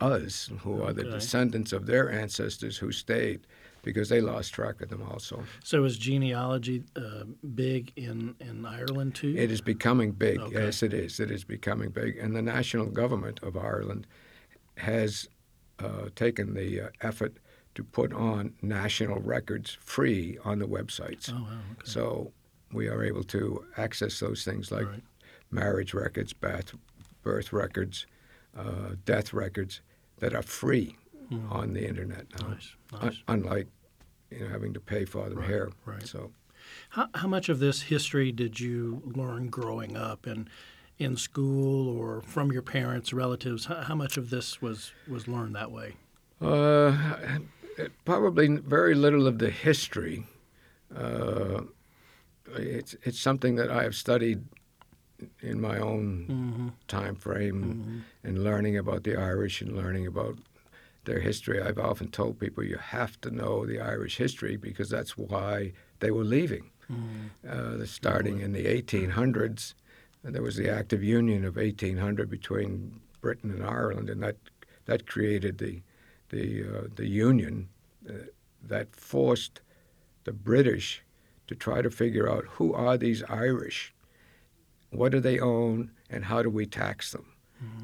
us, 0.00 0.50
who 0.60 0.82
are 0.82 0.92
the 0.92 1.04
descendants 1.04 1.72
of 1.72 1.86
their 1.86 2.10
ancestors 2.10 2.76
who 2.76 2.92
stayed, 2.92 3.46
because 3.82 4.08
they 4.08 4.20
lost 4.20 4.52
track 4.54 4.80
of 4.80 4.88
them 4.88 5.02
also. 5.02 5.42
So 5.64 5.84
is 5.84 5.96
genealogy 5.98 6.84
uh, 6.96 7.24
big 7.54 7.92
in, 7.96 8.34
in 8.40 8.64
Ireland 8.64 9.14
too? 9.14 9.34
It 9.36 9.50
is 9.50 9.60
becoming 9.60 10.12
big. 10.12 10.40
Okay. 10.40 10.64
Yes, 10.64 10.82
it 10.82 10.92
is. 10.92 11.18
It 11.20 11.30
is 11.30 11.44
becoming 11.44 11.90
big. 11.90 12.16
And 12.18 12.34
the 12.36 12.42
national 12.42 12.86
government 12.86 13.40
of 13.42 13.56
Ireland 13.56 14.06
has 14.76 15.28
uh, 15.78 16.08
taken 16.14 16.54
the 16.54 16.82
uh, 16.82 16.88
effort 17.00 17.36
to 17.74 17.82
put 17.82 18.12
on 18.12 18.54
national 18.62 19.20
records 19.20 19.76
free 19.80 20.38
on 20.44 20.58
the 20.58 20.66
websites. 20.66 21.32
Oh 21.32 21.42
wow. 21.42 21.48
Okay. 21.72 21.82
So 21.84 22.32
we 22.72 22.88
are 22.88 23.02
able 23.04 23.24
to 23.24 23.64
access 23.76 24.20
those 24.20 24.44
things 24.44 24.70
like 24.70 24.86
Right. 24.86 25.02
marriage 25.50 25.94
records, 25.94 26.32
birth, 26.32 26.74
birth 27.22 27.52
records, 27.52 28.06
uh, 28.56 28.94
death 29.04 29.32
records 29.32 29.80
that 30.18 30.34
are 30.34 30.42
free 30.42 30.96
Mhm. 31.30 31.50
on 31.50 31.72
the 31.72 31.86
internet 31.86 32.26
now, 32.40 32.48
Nice. 32.48 32.74
Un- 32.92 33.16
unlike 33.28 33.68
you 34.30 34.40
know, 34.40 34.48
having 34.48 34.72
to 34.72 34.80
pay 34.80 35.04
for 35.04 35.28
them 35.28 35.38
Right, 35.38 35.48
here. 35.48 35.70
right. 35.84 36.06
So 36.06 36.32
How, 36.90 37.08
how 37.14 37.26
much 37.28 37.48
of 37.48 37.58
this 37.58 37.82
history 37.82 38.30
did 38.32 38.60
you 38.60 39.02
learn 39.04 39.48
growing 39.50 39.96
up 39.96 40.26
and 40.26 40.48
in 40.98 41.16
school 41.16 41.88
or 41.88 42.22
from 42.22 42.52
your 42.52 42.62
parents, 42.62 43.12
relatives? 43.12 43.64
How, 43.66 43.82
how 43.82 43.94
much 43.96 44.16
of 44.16 44.30
this 44.30 44.62
was, 44.62 44.92
was 45.08 45.26
learned 45.26 45.54
that 45.56 45.70
way? 45.72 45.96
Uh, 46.40 47.38
probably 48.04 48.46
very 48.58 48.94
little 48.94 49.26
of 49.26 49.38
the 49.38 49.50
history. 49.50 50.24
Uh, 50.94 51.62
it's 52.56 52.94
it's 53.02 53.18
something 53.20 53.56
that 53.56 53.70
I 53.70 53.82
have 53.82 53.94
studied 53.94 54.44
in 55.40 55.60
my 55.60 55.78
own 55.78 56.26
Mm-hmm. 56.28 56.68
time 56.88 57.14
frame 57.16 57.62
Mm-hmm. 57.62 57.98
and 58.28 58.44
learning 58.44 58.76
about 58.78 59.04
the 59.04 59.16
Irish 59.16 59.60
and 59.62 59.76
learning 59.76 60.06
about 60.06 60.38
their 61.04 61.20
history. 61.20 61.60
I've 61.60 61.78
often 61.78 62.10
told 62.10 62.38
people 62.38 62.62
you 62.64 62.76
have 62.78 63.20
to 63.22 63.30
know 63.30 63.66
the 63.66 63.80
Irish 63.80 64.16
history 64.18 64.56
because 64.56 64.88
that's 64.88 65.16
why 65.18 65.72
they 66.00 66.10
were 66.10 66.24
leaving. 66.24 66.70
Mm-hmm. 66.90 67.48
Uh, 67.48 67.76
the- 67.78 67.86
starting 67.86 68.40
in 68.40 68.52
the 68.52 68.66
1800s, 68.66 69.74
and 70.24 70.34
there 70.34 70.42
was 70.42 70.56
the 70.56 70.68
Act 70.70 70.92
of 70.92 71.02
Union 71.02 71.44
of 71.44 71.56
1800 71.56 72.28
between 72.30 73.00
Britain 73.20 73.50
and 73.50 73.64
Ireland, 73.64 74.10
and 74.10 74.22
that 74.22 74.36
that 74.86 75.06
created 75.06 75.58
the 75.58 75.82
the 76.30 76.64
uh, 76.64 76.86
the 76.96 77.06
union 77.06 77.68
uh, 78.08 78.12
that 78.68 78.94
forced 78.96 79.60
the 80.24 80.32
British 80.32 81.02
to 81.52 81.58
try 81.58 81.82
to 81.82 81.90
figure 81.90 82.28
out 82.30 82.44
who 82.56 82.72
are 82.72 82.96
these 82.96 83.22
Irish, 83.24 83.94
what 84.90 85.12
do 85.12 85.20
they 85.20 85.38
own, 85.38 85.90
and 86.10 86.24
how 86.24 86.42
do 86.42 86.50
we 86.50 86.66
tax 86.66 87.12
them. 87.12 87.26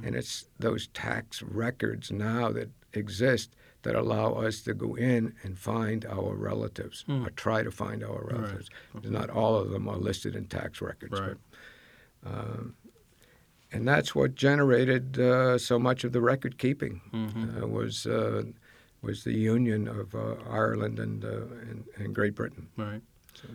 And 0.03 0.17
it's 0.17 0.47
those 0.59 0.89
tax 0.89 1.41
records 1.41 2.11
now 2.11 2.51
that 2.51 2.69
exist 2.95 3.55
that 3.83 3.95
allow 3.95 4.33
us 4.33 4.61
to 4.63 4.75
go 4.75 4.97
in 4.97 5.35
and 5.45 5.57
find 5.57 6.05
our 6.07 6.35
relatives 6.35 7.05
Hmm. 7.07 7.25
or 7.25 7.31
try 7.31 7.63
to 7.63 7.71
find 7.71 8.03
our 8.03 8.23
Right. 8.25 8.33
relatives. 8.41 8.71
Not 9.05 9.31
all 9.31 9.55
of 9.55 9.71
them 9.71 9.87
are 9.89 9.97
listed 9.97 10.35
in 10.35 10.47
tax 10.47 10.81
records. 10.83 11.21
Right. 11.21 11.37
But, 12.25 12.31
um, 12.33 12.75
and 13.71 13.87
that's 13.87 14.17
what 14.17 14.35
generated 14.35 15.21
uh, 15.21 15.59
so 15.59 15.79
much 15.79 16.03
of 16.03 16.11
the 16.11 16.21
record 16.23 16.59
keeping 16.59 17.01
Mm-hmm. 17.13 17.63
uh, 17.63 17.67
was 17.69 18.05
uh, 18.07 18.43
was 19.01 19.23
the 19.23 19.35
union 19.55 19.87
of 19.87 20.13
uh, 20.13 20.35
Ireland 20.51 20.99
and, 20.99 21.25
uh, 21.25 21.47
and 21.71 21.85
and 21.99 22.13
Great 22.13 22.35
Britain. 22.35 22.67
Right. 22.77 23.03
So, 23.41 23.49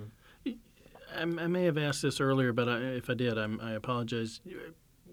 I, 1.15 1.21
I 1.21 1.25
may 1.25 1.65
have 1.65 1.77
asked 1.77 2.01
this 2.01 2.19
earlier, 2.19 2.53
but 2.53 2.69
I, 2.69 2.77
if 2.77 3.09
I 3.09 3.13
did, 3.13 3.37
I'm, 3.37 3.59
I 3.61 3.71
apologize. 3.71 4.41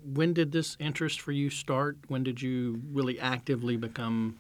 When 0.05 0.33
did 0.33 0.53
this 0.53 0.77
interest 0.79 1.21
for 1.21 1.33
you 1.33 1.51
start? 1.51 1.99
When 2.09 2.23
did 2.23 2.41
you 2.41 2.81
really 2.93 3.19
actively 3.21 3.77
become 3.77 4.39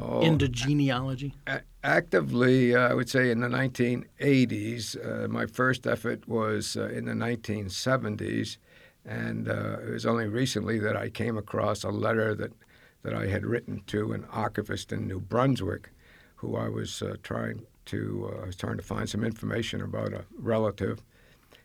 oh, 0.00 0.20
into 0.20 0.48
genealogy? 0.48 1.34
A- 1.46 1.62
actively, 1.84 2.74
uh, 2.74 2.88
I 2.88 2.94
would 2.94 3.08
say 3.08 3.30
in 3.30 3.40
the 3.40 3.48
1980s. 3.48 4.96
Uh, 5.24 5.28
my 5.28 5.46
first 5.46 5.86
effort 5.86 6.26
was 6.28 6.76
uh, 6.76 6.88
in 6.88 7.06
the 7.06 7.12
1970s, 7.12 8.58
and 9.04 9.48
uh, 9.48 9.78
it 9.80 9.90
was 9.90 10.06
only 10.06 10.26
recently 10.26 10.78
that 10.80 10.96
I 10.96 11.08
came 11.08 11.38
across 11.38 11.84
a 11.84 11.90
letter 11.90 12.34
that, 12.34 12.52
that 13.02 13.14
I 13.14 13.26
had 13.26 13.46
written 13.46 13.82
to 13.86 14.12
an 14.12 14.26
archivist 14.30 14.92
in 14.92 15.06
New 15.06 15.20
Brunswick, 15.20 15.90
who 16.36 16.56
I 16.56 16.68
was 16.68 17.02
uh, 17.02 17.16
trying 17.22 17.62
to 17.86 18.30
uh, 18.32 18.42
I 18.42 18.46
was 18.46 18.56
trying 18.56 18.76
to 18.76 18.82
find 18.82 19.08
some 19.08 19.24
information 19.24 19.80
about 19.80 20.12
a 20.12 20.24
relative. 20.38 21.02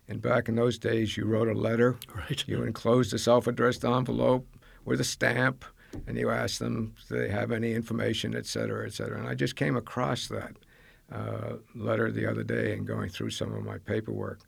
And 0.07 0.22
back 0.22 0.48
in 0.50 0.55
those 0.55 0.77
days, 0.77 1.17
you 1.17 1.25
wrote 1.25 1.48
a 1.48 1.53
letter 1.53 1.98
Right. 2.15 2.43
you 2.48 2.63
enclosed 2.63 3.13
a 3.13 3.17
self-addressed 3.17 3.84
envelope 3.84 4.48
with 4.86 5.01
a 5.01 5.03
stamp, 5.03 5.65
and 6.05 6.17
you 6.17 6.29
asked 6.29 6.60
them 6.60 6.93
if 7.01 7.07
they 7.07 7.29
have 7.29 7.51
any 7.51 7.74
information, 7.74 8.36
et 8.36 8.45
cetera, 8.45 8.86
et 8.86 8.93
cetera. 8.93 9.17
And 9.17 9.27
I 9.27 9.34
just 9.34 9.55
came 9.55 9.75
across 9.75 10.27
that 10.27 10.53
uh, 11.12 11.53
letter 11.74 12.12
the 12.12 12.29
other 12.29 12.43
day 12.43 12.74
and 12.74 12.86
going 12.86 13.10
through 13.10 13.31
some 13.31 13.53
of 13.53 13.63
my 13.63 13.77
paperwork. 13.79 14.41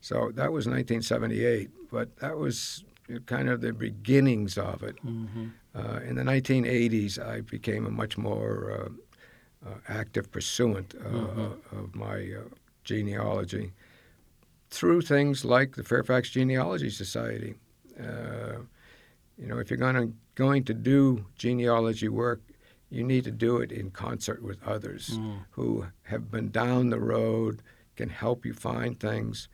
So 0.00 0.30
that 0.34 0.52
was 0.52 0.66
1978, 0.66 1.70
but 1.90 2.16
that 2.18 2.36
was 2.38 2.84
kind 3.26 3.48
of 3.48 3.60
the 3.60 3.72
beginnings 3.72 4.56
of 4.58 4.82
it. 4.84 4.96
Mm-hmm. 5.04 5.48
Uh, 5.74 6.00
in 6.08 6.14
the 6.16 6.22
1980s, 6.22 7.18
I 7.18 7.40
became 7.42 7.86
a 7.86 7.90
much 7.90 8.16
more 8.16 8.72
uh, 8.72 8.88
active 9.88 10.30
pursuant 10.30 10.94
uh, 10.94 11.08
Mhm. 11.08 11.72
of 11.72 11.94
my 11.94 12.32
uh, 12.32 12.42
genealogy 12.84 13.72
through 14.70 15.02
things 15.02 15.44
like 15.44 15.76
the 15.76 15.84
Fairfax 15.84 16.30
Genealogy 16.30 16.90
Society. 16.90 17.54
Uh, 17.98 18.60
you 19.36 19.46
know, 19.46 19.58
if 19.58 19.70
you're 19.70 19.78
going 19.78 19.94
to 19.96 20.14
going 20.36 20.64
to 20.64 20.72
do 20.74 21.26
genealogy 21.36 22.08
work, 22.08 22.40
you 22.88 23.04
need 23.04 23.24
to 23.24 23.30
do 23.30 23.58
it 23.58 23.70
in 23.70 23.90
concert 23.90 24.42
with 24.42 24.62
others 24.64 25.18
Mm. 25.18 25.44
who 25.50 25.86
have 26.04 26.30
been 26.30 26.50
down 26.50 26.88
the 26.90 26.98
road, 27.00 27.62
can 27.96 28.08
help 28.08 28.46
you 28.46 28.54
find 28.54 28.98
things. 28.98 29.48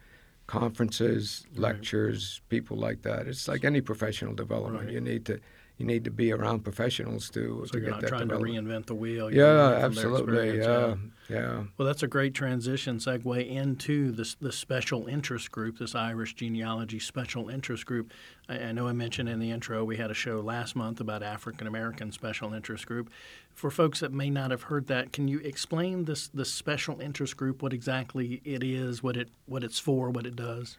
Conferences, 0.46 1.44
Right. 1.50 1.58
lectures, 1.60 2.40
people 2.48 2.76
like 2.76 3.02
that. 3.02 3.26
It's 3.26 3.48
like 3.48 3.64
any 3.64 3.80
professional 3.80 4.32
development. 4.34 4.84
Right. 4.84 4.94
You 4.94 5.00
need 5.00 5.24
to 5.26 5.40
you 5.78 5.84
need 5.84 6.04
to 6.04 6.10
be 6.10 6.32
around 6.32 6.60
professionals 6.64 7.28
to, 7.30 7.64
So 7.66 7.72
to 7.72 7.78
you're 7.78 7.90
not 7.90 8.06
trying 8.06 8.28
to 8.28 8.36
reinvent 8.36 8.86
the 8.86 8.94
wheel. 8.94 9.30
you're 9.30 9.44
Yeah, 9.46 9.52
learning 9.52 9.80
from 9.80 9.94
their 9.94 10.04
absolutely. 10.06 10.58
Yeah, 10.58 10.96
yeah. 11.28 11.64
Well, 11.76 11.86
that's 11.86 12.02
a 12.02 12.06
great 12.06 12.32
transition 12.34 12.96
segue 12.96 13.46
into 13.46 14.10
this 14.12 14.34
the 14.36 14.52
special 14.52 15.06
interest 15.06 15.52
group, 15.52 15.78
this 15.78 15.94
Irish 15.94 16.34
genealogy 16.34 16.98
special 16.98 17.50
interest 17.50 17.84
group. 17.84 18.10
I, 18.48 18.58
I 18.58 18.72
know 18.72 18.88
I 18.88 18.92
mentioned 18.92 19.28
in 19.28 19.38
the 19.38 19.50
intro 19.50 19.84
we 19.84 19.96
had 19.98 20.10
a 20.10 20.14
show 20.14 20.40
last 20.40 20.76
month 20.76 21.00
about 21.00 21.22
African 21.22 21.66
American 21.66 22.10
special 22.10 22.54
interest 22.54 22.86
group. 22.86 23.10
For 23.52 23.70
folks 23.70 24.00
that 24.00 24.12
may 24.12 24.30
not 24.30 24.50
have 24.50 24.64
heard 24.64 24.86
that, 24.86 25.12
can 25.12 25.28
you 25.28 25.40
explain 25.40 26.04
this 26.04 26.28
this 26.28 26.50
special 26.52 27.00
interest 27.00 27.36
group? 27.36 27.62
What 27.62 27.72
exactly 27.74 28.40
it 28.44 28.62
is, 28.64 29.02
what 29.02 29.16
it 29.16 29.28
what 29.44 29.62
it's 29.62 29.78
for, 29.78 30.10
what 30.10 30.24
it 30.26 30.36
does? 30.36 30.78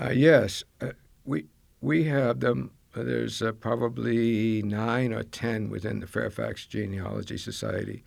Uh, 0.00 0.10
yes, 0.10 0.62
uh, 0.80 0.92
we 1.24 1.46
we 1.80 2.04
have 2.04 2.40
them. 2.40 2.70
Uh, 2.96 3.02
there's 3.02 3.42
uh, 3.42 3.52
probably 3.52 4.62
nine 4.62 5.12
or 5.12 5.22
ten 5.22 5.68
within 5.68 6.00
the 6.00 6.06
Fairfax 6.06 6.66
Genealogy 6.66 7.36
Society, 7.36 8.02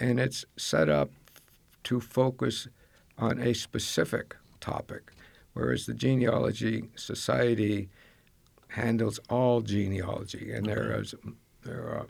and 0.00 0.18
it's 0.18 0.44
set 0.56 0.88
up 0.88 1.10
to 1.84 2.00
focus 2.00 2.66
on 3.18 3.38
a 3.40 3.54
specific 3.54 4.34
topic, 4.60 5.12
whereas 5.52 5.86
the 5.86 5.94
Genealogy 5.94 6.88
Society 6.96 7.88
handles 8.68 9.20
all 9.30 9.60
genealogy, 9.60 10.52
and 10.52 10.66
there 10.66 11.00
is 11.00 11.14
there 11.62 11.88
are 11.88 12.06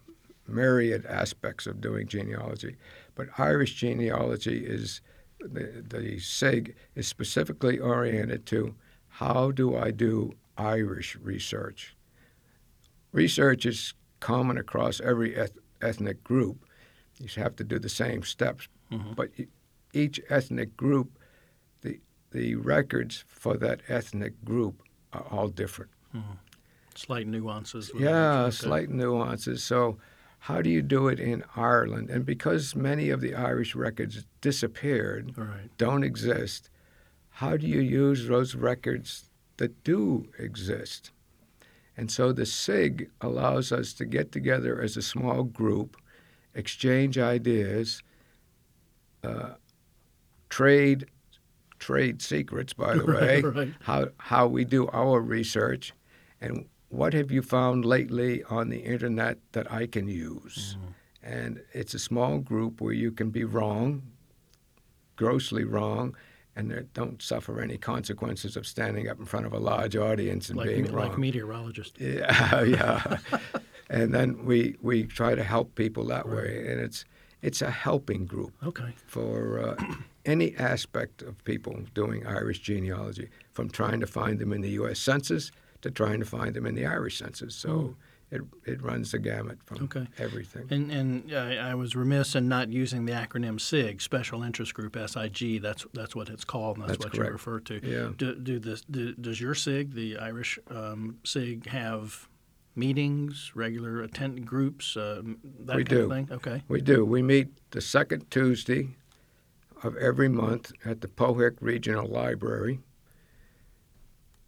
myriad 0.47 1.05
aspects 1.05 1.67
of 1.67 1.81
doing 1.83 2.07
genealogy, 2.07 2.77
but 3.15 3.29
Irish 3.39 3.75
genealogy 3.75 4.65
is 4.65 5.03
the, 5.41 5.85
the 5.87 6.19
SIG 6.19 6.75
is 6.95 7.07
specifically 7.07 7.79
oriented 7.79 8.47
to 8.47 8.75
how 9.09 9.51
do 9.51 9.77
I 9.77 9.91
do 9.91 10.35
Irish 10.59 11.17
research. 11.17 11.97
Research 13.13 13.65
is 13.65 13.95
common 14.21 14.59
across 14.59 15.01
every 15.01 15.35
eth- 15.37 15.59
ethnic 15.81 16.23
group. 16.25 16.65
You 17.19 17.29
have 17.43 17.57
to 17.57 17.65
do 17.65 17.79
the 17.79 17.89
same 17.89 18.23
steps, 18.23 18.69
Mhm. 18.91 19.17
but 19.17 19.31
each 19.93 20.21
ethnic 20.29 20.77
group, 20.77 21.19
the 21.81 22.01
the 22.31 22.57
records 22.57 23.25
for 23.27 23.57
that 23.57 23.81
ethnic 23.89 24.45
group 24.45 24.83
are 25.15 25.23
all 25.31 25.49
different. 25.49 25.91
Slight 26.95 27.27
nuances. 27.27 27.91
Yeah, 27.97 28.51
slight 28.51 28.91
nuances. 28.91 29.63
So, 29.65 29.99
how 30.41 30.61
do 30.61 30.69
you 30.69 30.83
do 30.83 31.09
it 31.09 31.19
in 31.21 31.43
Ireland? 31.57 32.11
And 32.11 32.27
because 32.27 32.75
many 32.77 33.09
of 33.09 33.21
the 33.21 33.35
Irish 33.35 33.75
records 33.75 34.27
disappeared, 34.41 35.39
right. 35.39 35.71
don't 35.79 36.03
exist, 36.05 36.69
how 37.31 37.57
do 37.57 37.67
you 37.67 37.81
use 37.81 38.27
those 38.27 38.55
records 38.57 39.28
that 39.59 39.85
do 39.85 40.29
exist? 40.39 41.13
And 41.97 42.11
so 42.11 42.33
the 42.33 42.47
SIG 42.47 43.11
allows 43.21 43.73
us 43.73 43.93
to 43.95 44.05
get 44.05 44.33
together 44.33 44.81
as 44.81 44.97
a 44.97 45.03
small 45.03 45.43
group, 45.43 45.97
exchange 46.55 47.19
ideas, 47.19 48.03
uh, 49.23 49.55
trade 50.49 51.07
trade 51.79 52.21
secrets, 52.21 52.73
by 52.73 52.97
the 52.97 53.07
way, 53.19 53.41
right. 53.41 53.73
how 53.81 54.09
how 54.19 54.47
we 54.47 54.65
do 54.65 54.89
our 54.89 55.21
research, 55.21 55.93
and 56.41 56.67
what 56.89 57.13
have 57.13 57.31
you 57.31 57.43
found 57.43 57.85
lately 57.85 58.43
on 58.45 58.69
the 58.69 58.81
internet 58.81 59.39
that 59.53 59.71
I 59.71 59.87
can 59.87 60.09
use? 60.09 60.77
Mm-hmm. 60.79 60.93
And 61.23 61.61
it's 61.73 61.95
a 61.95 61.99
small 61.99 62.39
group 62.39 62.81
where 62.81 62.95
you 62.95 63.11
can 63.11 63.31
be 63.31 63.45
wrong, 63.45 64.03
grossly 65.17 65.65
wrong, 65.65 66.17
and 66.59 66.71
they 66.73 66.83
don't 66.93 67.23
suffer 67.23 67.61
any 67.61 67.79
consequences 67.79 68.57
of 68.57 68.67
standing 68.67 69.09
up 69.09 69.19
in 69.19 69.25
front 69.25 69.47
of 69.47 69.53
a 69.53 69.59
large 69.59 69.95
audience 69.97 70.49
and 70.51 70.59
Like, 70.59 70.69
being 70.69 70.93
wrong. 70.93 71.11
like 71.11 71.19
meteorologists. 71.19 71.99
Yeah, 72.01 72.63
yeah. 72.77 73.19
and 73.89 74.13
then 74.13 74.45
we 74.45 74.77
we 74.83 75.05
try 75.05 75.35
to 75.37 75.45
help 75.45 75.75
people 75.77 76.05
that 76.07 76.29
way, 76.29 76.67
and 76.69 76.81
it's 76.81 77.05
it's 77.43 77.63
a 77.63 77.71
helping 77.71 78.27
group 78.27 78.53
Okay. 78.65 78.93
for 79.07 79.61
uh, 79.61 79.85
any 80.27 80.57
aspect 80.57 81.23
of 81.23 81.43
people 81.45 81.75
doing 81.95 82.27
Irish 82.27 82.59
genealogy, 82.61 83.29
from 83.53 83.71
trying 83.71 84.01
to 84.01 84.07
find 84.07 84.41
them 84.41 84.53
in 84.53 84.61
the 84.61 84.71
U.S. 84.81 84.99
Census 84.99 85.53
to 85.83 85.91
trying 85.93 86.19
to 86.19 86.27
find 86.27 86.55
them 86.55 86.67
in 86.67 86.75
the 86.75 86.87
Irish 86.87 87.19
Census. 87.19 87.55
So 87.55 87.95
it 88.31 88.43
it 88.67 88.83
runs 88.83 89.13
the 89.13 89.19
gamut 89.19 89.59
from. 89.65 89.85
Okay. 89.85 90.07
everything. 90.19 90.67
And, 90.71 90.91
and 90.91 91.35
I, 91.35 91.71
I 91.71 91.75
was 91.75 91.97
remiss 91.97 92.35
in 92.35 92.49
not 92.49 92.69
using 92.71 93.05
the 93.07 93.13
acronym 93.13 93.61
SIG, 93.61 94.01
Special 94.03 94.43
Interest 94.43 94.75
Group 94.75 94.97
SIG. 95.09 95.63
That's 95.63 95.87
that's 95.95 96.15
what 96.15 96.29
it's 96.29 96.45
called, 96.45 96.77
and 96.79 96.85
that's, 96.89 96.99
That's 96.99 97.05
what 97.07 97.13
correct. 97.15 97.29
you 97.29 97.33
refer 97.33 97.61
to. 97.61 97.81
Yeah. 97.83 98.11
Do, 98.17 98.35
do 98.35 98.59
this? 98.59 98.83
Do, 98.83 99.15
does 99.15 99.41
your 99.41 99.55
SIG, 99.55 99.95
the 99.95 100.19
Irish 100.19 100.59
um, 100.71 101.19
SIG, 101.25 101.67
have 101.69 102.29
meetings, 102.77 103.53
regular 103.55 104.03
attend 104.03 104.47
groups, 104.47 104.97
uh, 104.97 105.23
that 105.61 105.77
We 105.77 105.85
kind 105.85 105.89
do. 105.89 106.05
of 106.05 106.11
thing? 106.11 106.29
Okay. 106.31 106.63
We 106.69 106.81
do. 106.81 107.05
We 107.05 107.23
meet 107.23 107.49
the 107.71 107.81
second 107.81 108.31
Tuesday 108.31 108.91
of 109.83 109.97
every 109.97 110.29
month 110.29 110.73
at 110.85 111.01
the 111.01 111.09
Pohick 111.09 111.57
Regional 111.61 112.07
Library. 112.07 112.81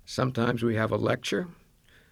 Sometimes 0.04 0.62
we 0.62 0.74
have 0.74 0.90
a 0.92 0.96
lecture. 0.96 1.48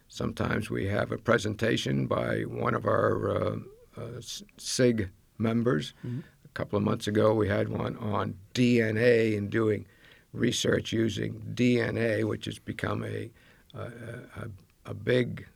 Sometimes 0.09 0.71
we 0.71 0.87
have 0.87 1.13
a 1.13 1.19
presentation 1.19 2.07
by 2.07 2.41
one 2.43 2.75
of 2.75 2.87
our 2.87 3.31
uh, 3.31 3.57
uh, 3.97 4.21
SIG 4.57 5.11
members. 5.37 5.93
A 6.05 6.49
couple 6.55 6.79
of 6.79 6.83
months 6.83 7.07
ago, 7.07 7.35
we 7.35 7.47
had 7.49 7.69
one 7.69 7.97
on 7.99 8.35
DNA 8.55 9.37
and 9.37 9.51
doing 9.51 9.87
research 10.33 10.93
using 10.93 11.35
DNA, 11.55 12.25
which 12.25 12.47
has 12.47 12.59
become 12.59 13.05
a, 13.05 13.31
a, 13.75 13.81
a, 13.83 14.49
a 14.87 14.95
big 14.95 15.47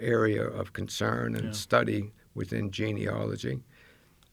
area 0.00 0.42
of 0.42 0.72
concern 0.72 1.36
and 1.36 1.46
Yeah. 1.46 1.52
study 1.52 2.12
within 2.34 2.70
genealogy. 2.70 3.60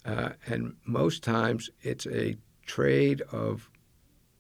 Uh, 0.06 0.30
and 0.48 0.76
most 0.86 1.24
times 1.24 1.70
it's 1.82 2.08
a 2.08 2.36
trade 2.66 3.22
of 3.32 3.70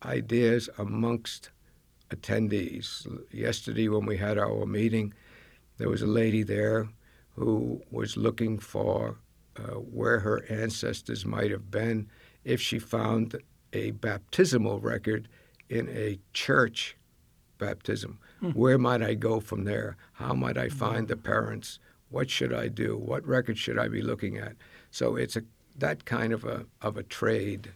ideas 0.03 0.69
amongst 0.77 1.51
attendees. 2.09 3.05
Yesterday, 3.31 3.87
when 3.89 4.05
we 4.05 4.17
had 4.17 4.37
our 4.37 4.65
meeting, 4.65 5.13
there 5.77 5.89
was 5.89 6.01
a 6.01 6.07
lady 6.07 6.43
there 6.43 6.87
who 7.35 7.81
was 7.91 8.17
looking 8.17 8.59
for 8.59 9.17
uh, 9.57 9.73
where 9.73 10.19
her 10.19 10.43
ancestors 10.49 11.25
might 11.25 11.51
have 11.51 11.69
been 11.71 12.07
if 12.43 12.61
she 12.61 12.79
found 12.79 13.35
a 13.73 13.91
baptismal 13.91 14.79
record 14.79 15.27
in 15.69 15.87
a 15.89 16.19
church 16.33 16.95
baptism. 17.57 18.19
Where 18.53 18.77
might 18.77 19.01
I 19.01 19.15
go 19.15 19.39
from 19.39 19.63
there? 19.63 19.97
How 20.13 20.33
might 20.33 20.57
I 20.57 20.69
find 20.69 21.07
the 21.07 21.17
parents? 21.17 21.79
What 22.09 22.29
should 22.29 22.53
I 22.53 22.67
do? 22.67 22.95
What 22.97 23.25
record 23.27 23.57
should 23.57 23.79
I 23.79 23.87
be 23.87 24.01
looking 24.01 24.37
at? 24.37 24.53
So 24.91 25.15
it's 25.15 25.35
a 25.35 25.41
that 25.79 26.05
kind 26.05 26.33
of 26.33 26.43
a 26.45 26.65
of 26.81 26.97
a 26.97 27.03
trade 27.03 27.73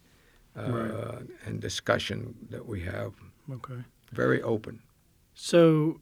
uh, 0.58 0.72
Right. 0.72 1.22
and 1.46 1.60
discussion 1.60 2.36
that 2.52 2.66
we 2.68 2.82
have. 2.82 3.14
Okay. 3.52 3.84
Very 4.12 4.42
open. 4.44 4.82
So 5.34 6.00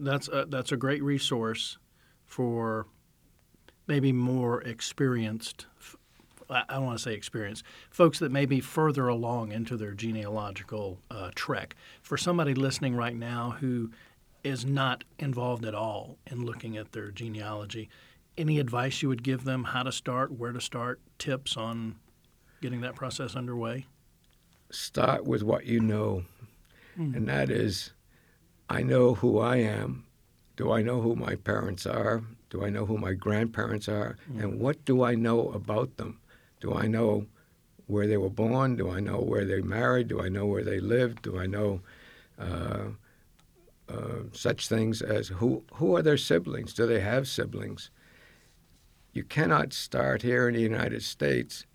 that's 0.00 0.28
a, 0.28 0.46
that's 0.48 0.72
a 0.72 0.76
great 0.76 1.02
resource 1.02 1.78
for 2.24 2.86
maybe 3.86 4.12
more 4.12 4.62
experienced. 4.62 5.66
I 6.48 6.64
don't 6.68 6.86
want 6.86 6.98
to 6.98 7.02
say 7.02 7.14
experienced 7.14 7.62
folks 7.90 8.18
that 8.18 8.32
may 8.32 8.44
be 8.44 8.60
further 8.60 9.06
along 9.06 9.52
into 9.52 9.76
their 9.76 9.92
genealogical 9.92 10.98
uh, 11.10 11.30
trek. 11.34 11.76
For 12.02 12.16
somebody 12.16 12.54
listening 12.54 12.96
right 12.96 13.14
now 13.14 13.56
who 13.60 13.90
is 14.42 14.64
not 14.64 15.04
involved 15.18 15.64
at 15.64 15.74
all 15.74 16.16
in 16.26 16.44
looking 16.44 16.76
at 16.76 16.92
their 16.92 17.10
genealogy, 17.10 17.88
any 18.36 18.58
advice 18.58 19.02
you 19.02 19.08
would 19.08 19.22
give 19.22 19.44
them? 19.44 19.64
How 19.64 19.82
to 19.82 19.92
start? 19.92 20.32
Where 20.32 20.52
to 20.52 20.60
start? 20.60 21.00
Tips 21.18 21.56
on 21.56 21.96
getting 22.60 22.80
that 22.80 22.94
process 22.94 23.36
underway? 23.36 23.86
Start 24.70 25.24
with 25.24 25.42
what 25.42 25.66
you 25.66 25.80
know, 25.80 26.24
and 27.14 27.28
that 27.28 27.50
is, 27.50 27.92
I 28.70 28.82
know 28.82 29.14
who 29.14 29.40
I 29.40 29.56
am. 29.56 30.04
Do 30.56 30.70
I 30.70 30.80
know 30.80 31.00
who 31.00 31.16
my 31.16 31.34
parents 31.34 31.86
are? 31.86 32.22
Do 32.50 32.64
I 32.64 32.70
know 32.70 32.86
who 32.86 32.96
my 32.96 33.14
grandparents 33.14 33.88
are? 33.88 34.16
And 34.38 34.60
what 34.60 34.84
do 34.84 35.02
I 35.02 35.16
know 35.16 35.50
about 35.50 35.96
them? 35.96 36.20
Do 36.60 36.74
I 36.74 36.86
know 36.86 37.26
where 37.88 38.06
they 38.06 38.16
were 38.16 38.30
born? 38.30 38.76
Do 38.76 38.88
I 38.88 39.00
know 39.00 39.18
where 39.18 39.44
they 39.44 39.60
married? 39.60 40.06
Do 40.06 40.22
I 40.22 40.28
know 40.28 40.46
where 40.46 40.62
they 40.62 40.78
lived? 40.78 41.22
Do 41.22 41.36
I 41.36 41.46
know 41.46 41.80
uh, 42.38 42.90
uh, 43.88 44.22
such 44.32 44.68
things 44.68 45.02
as 45.02 45.28
who 45.28 45.64
who 45.74 45.96
are 45.96 46.02
their 46.02 46.16
siblings? 46.16 46.72
Do 46.72 46.86
they 46.86 47.00
have 47.00 47.26
siblings? 47.26 47.90
You 49.12 49.24
cannot 49.24 49.72
start 49.72 50.22
here 50.22 50.48
in 50.48 50.54
the 50.54 50.60
United 50.60 51.02
States 51.02 51.66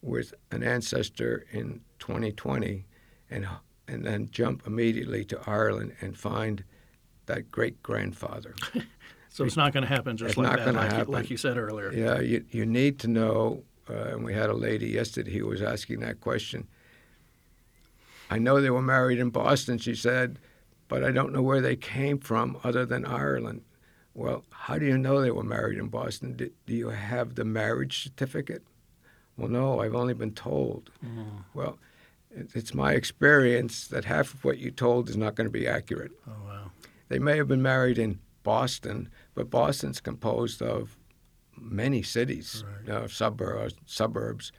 with 0.00 0.34
an 0.50 0.64
ancestor 0.64 1.46
in 1.52 1.82
2020 2.00 2.84
and 3.30 3.46
and 3.88 4.04
then 4.04 4.28
jump 4.30 4.66
immediately 4.66 5.24
to 5.26 5.40
Ireland 5.46 5.94
and 6.00 6.16
find 6.16 6.64
that 7.26 7.50
great 7.50 7.82
grandfather. 7.82 8.54
So 9.34 9.44
it's 9.44 9.56
not 9.56 9.72
going 9.72 9.82
to 9.82 9.88
happen 9.88 10.18
just 10.18 10.32
It's 10.32 10.36
like 10.36 10.58
not 10.58 10.58
that, 10.58 10.74
like 10.74 10.90
you, 10.90 10.96
happen. 10.98 11.12
like 11.14 11.30
you 11.30 11.38
said 11.38 11.56
earlier. 11.56 11.90
Yeah, 11.90 12.20
you, 12.20 12.44
you 12.50 12.66
need 12.66 12.98
to 12.98 13.08
know. 13.08 13.62
Uh, 13.88 13.94
and 13.94 14.24
we 14.24 14.34
had 14.34 14.50
a 14.50 14.54
lady 14.54 14.88
yesterday 14.88 15.32
who 15.38 15.46
was 15.46 15.62
asking 15.62 16.00
that 16.00 16.20
question. 16.20 16.68
I 18.30 18.38
know 18.38 18.60
they 18.60 18.68
were 18.68 18.82
married 18.82 19.18
in 19.18 19.30
Boston, 19.30 19.78
she 19.78 19.94
said, 19.94 20.38
but 20.86 21.02
I 21.02 21.12
don't 21.12 21.32
know 21.32 21.40
where 21.40 21.62
they 21.62 21.76
came 21.76 22.18
from 22.18 22.58
other 22.62 22.84
than 22.84 23.06
Ireland. 23.06 23.62
Well, 24.12 24.44
how 24.50 24.78
do 24.78 24.84
you 24.84 24.98
know 24.98 25.22
they 25.22 25.30
were 25.30 25.42
married 25.42 25.78
in 25.78 25.88
Boston? 25.88 26.34
Do, 26.36 26.50
do 26.66 26.74
you 26.74 26.90
have 26.90 27.34
the 27.34 27.46
marriage 27.46 28.02
certificate? 28.02 28.62
Well, 29.38 29.48
no, 29.48 29.80
I've 29.80 29.94
only 29.94 30.12
been 30.12 30.32
told. 30.34 30.90
Well, 31.54 31.70
it, 31.70 31.78
it's 32.34 32.74
my 32.74 32.92
experience 32.92 33.86
that 33.88 34.04
half 34.04 34.34
of 34.34 34.44
what 34.44 34.58
you 34.58 34.70
told 34.70 35.08
is 35.08 35.16
not 35.16 35.34
going 35.34 35.46
to 35.46 35.50
be 35.52 35.66
accurate. 35.66 36.12
Oh 36.28 36.32
wow. 36.46 36.70
They 37.08 37.18
may 37.18 37.36
have 37.36 37.48
been 37.48 37.62
married 37.62 37.98
in 37.98 38.18
Boston, 38.42 39.08
but 39.34 39.50
Boston's 39.50 40.00
composed 40.00 40.62
of 40.62 40.96
many 41.56 42.02
cities, 42.02 42.64
Right. 42.86 42.94
uh, 42.96 43.08
suburbs, 43.08 43.74
suburbs, 43.86 44.52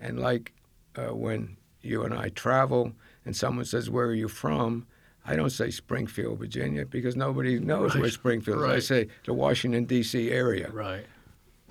and 0.00 0.18
like 0.18 0.52
uh, 0.96 1.14
when 1.14 1.56
you 1.82 2.02
and 2.04 2.14
I 2.14 2.30
travel, 2.30 2.92
and 3.24 3.36
someone 3.36 3.64
says, 3.64 3.90
"Where 3.90 4.06
are 4.06 4.14
you 4.14 4.28
from?" 4.28 4.86
I 5.26 5.36
don't 5.36 5.50
say 5.50 5.70
Springfield, 5.70 6.38
Virginia, 6.38 6.86
because 6.86 7.14
nobody 7.14 7.60
knows 7.60 7.92
where 7.94 8.04
Right. 8.04 8.12
Springfield 8.12 8.58
is. 8.64 8.64
I 8.70 8.78
say 8.78 9.08
the 9.26 9.34
Washington 9.34 9.84
D.C. 9.84 10.30
area. 10.30 10.70
Right. 10.70 11.04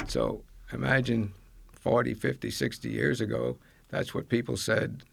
So 0.08 0.44
imagine 0.72 1.34
40, 1.72 2.14
50, 2.14 2.52
60 2.52 2.90
years 2.90 3.20
ago, 3.20 3.58
that's 3.90 4.14
what 4.14 4.30
people 4.30 4.58
said. 4.58 5.04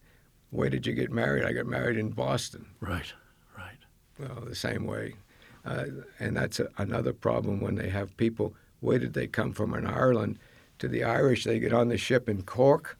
Where 0.54 0.70
did 0.70 0.86
you 0.86 0.92
get 0.92 1.10
married? 1.10 1.44
I 1.44 1.52
got 1.52 1.66
married 1.66 1.98
in 1.98 2.10
Boston 2.10 2.66
Right. 2.80 3.12
Right. 3.58 3.80
well, 4.20 4.44
the 4.46 4.54
same 4.54 4.86
way. 4.86 5.16
Uh, 5.64 5.86
and 6.20 6.36
that's 6.36 6.60
a, 6.60 6.68
another 6.78 7.12
problem 7.12 7.60
when 7.60 7.74
they 7.74 7.88
have 7.88 8.16
people, 8.16 8.54
where 8.78 9.00
did 9.00 9.14
they 9.14 9.26
come 9.26 9.52
from 9.52 9.74
in 9.74 9.84
Ireland? 9.84 10.38
To 10.78 10.86
the 10.88 11.02
Irish, 11.02 11.42
they 11.42 11.58
get 11.58 11.72
on 11.72 11.88
the 11.88 11.98
ship 11.98 12.28
in 12.28 12.42
Cork. 12.42 12.96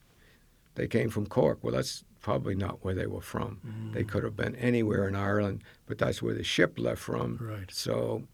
They 0.74 0.88
came 0.88 1.10
from 1.10 1.26
Cork. 1.26 1.58
Well, 1.62 1.72
that's 1.74 2.02
probably 2.20 2.56
not 2.56 2.84
where 2.84 2.94
they 2.94 3.06
were 3.06 3.20
from. 3.20 3.90
They 3.94 4.02
could 4.02 4.24
have 4.24 4.36
been 4.36 4.56
anywhere 4.56 5.06
in 5.06 5.14
Ireland, 5.14 5.62
but 5.86 5.98
that's 5.98 6.20
where 6.22 6.34
the 6.34 6.42
ship 6.42 6.76
left 6.76 7.02
from. 7.02 7.38
Right. 7.40 7.70
So 7.70 8.24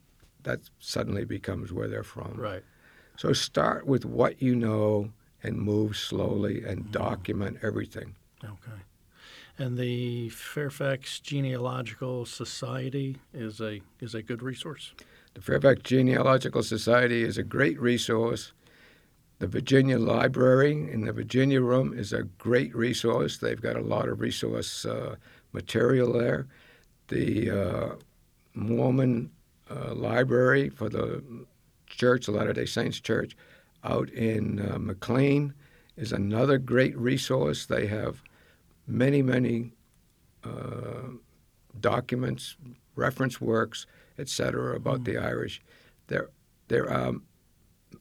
that 0.45 0.61
suddenly 0.79 1.25
becomes 1.27 1.73
where 1.73 1.89
they're 1.89 2.03
from. 2.05 2.35
Right. 2.39 2.63
So 3.17 3.35
start 3.35 3.87
with 3.87 4.07
what 4.07 4.41
you 4.41 4.55
know 4.55 5.11
and 5.43 5.59
move 5.59 5.97
slowly 5.97 6.65
and 6.65 6.91
document 6.91 7.59
everything. 7.63 8.15
Okay. 8.43 8.81
And 9.61 9.77
the 9.77 10.31
Fairfax 10.31 11.21
Genealogical 11.21 12.25
Society 12.25 13.19
is 13.35 13.61
a 13.61 13.83
is 14.01 14.15
a 14.15 14.23
good 14.23 14.43
resource. 14.43 14.95
The 15.35 15.43
Fairfax 15.43 15.83
Genealogical 15.83 16.63
Society 16.63 17.23
is 17.23 17.37
a 17.37 17.43
great 17.43 17.79
resource. 17.79 18.53
The 19.39 19.47
Virginia 19.47 19.99
Library 19.99 20.91
in 20.91 21.05
the 21.05 21.13
Virginia 21.13 21.61
Room 21.61 21.93
is 21.93 22.15
a 22.15 22.23
great 22.39 22.75
resource. 22.75 23.37
They've 23.37 23.61
got 23.61 23.77
a 23.77 23.83
lot 23.83 24.09
of 24.09 24.23
resource 24.23 24.87
uh, 24.87 25.17
material 25.53 26.15
there. 26.15 26.47
The 27.09 27.51
uh, 27.51 27.89
Mormon 28.55 29.31
uh, 29.71 29.93
library 29.93 30.71
for 30.71 30.89
the 30.89 31.23
church, 31.87 32.25
the 32.25 32.33
Latter 32.33 32.55
day 32.55 32.65
Saints 32.65 32.99
Church, 32.99 33.37
out 33.85 34.09
in 34.09 34.67
uh, 34.73 34.79
McLean 34.79 35.53
is 35.99 36.13
another 36.13 36.57
great 36.57 36.97
resource. 36.97 37.67
They 37.67 37.87
have 37.89 38.23
many, 38.91 39.23
many 39.23 39.73
uh, 40.45 41.09
documents, 41.79 42.57
reference 42.97 43.41
works, 43.41 43.87
etc., 44.19 44.77
about 44.77 45.01
mm. 45.01 45.05
the 45.05 45.19
Irish. 45.19 45.63
There, 46.09 46.31
there 46.69 46.91
are 46.91 47.15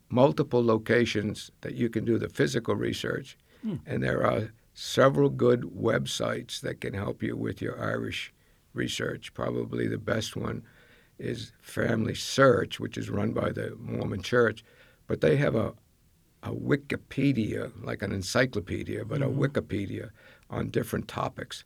multiple 0.09 0.65
locations 0.65 1.51
that 1.61 1.75
you 1.75 1.89
can 1.89 2.05
do 2.05 2.17
the 2.17 2.29
physical 2.29 2.75
research, 2.75 3.37
mm. 3.65 3.79
and 3.85 4.03
there 4.03 4.25
are 4.25 4.51
several 4.73 5.29
good 5.29 5.61
websites 5.61 6.61
that 6.61 6.81
can 6.81 6.93
help 6.93 7.21
you 7.21 7.35
with 7.35 7.61
your 7.61 7.81
Irish 7.81 8.33
research. 8.73 9.33
Probably 9.33 9.87
the 9.87 9.97
best 9.97 10.35
one 10.35 10.63
is 11.17 11.51
Family 11.61 12.15
Search, 12.15 12.79
which 12.79 12.97
is 12.97 13.09
run 13.09 13.33
by 13.33 13.51
the 13.51 13.75
Mormon 13.77 14.21
Church, 14.21 14.63
but 15.07 15.21
they 15.21 15.35
have 15.37 15.55
a 15.55 15.73
a 16.43 16.51
Wikipedia, 16.51 17.71
like 17.83 18.01
an 18.01 18.11
encyclopedia, 18.11 19.03
but 19.03 19.19
mm-hmm. 19.19 19.43
a 19.43 19.47
Wikipedia 19.47 20.09
on 20.49 20.69
different 20.69 21.07
topics. 21.07 21.63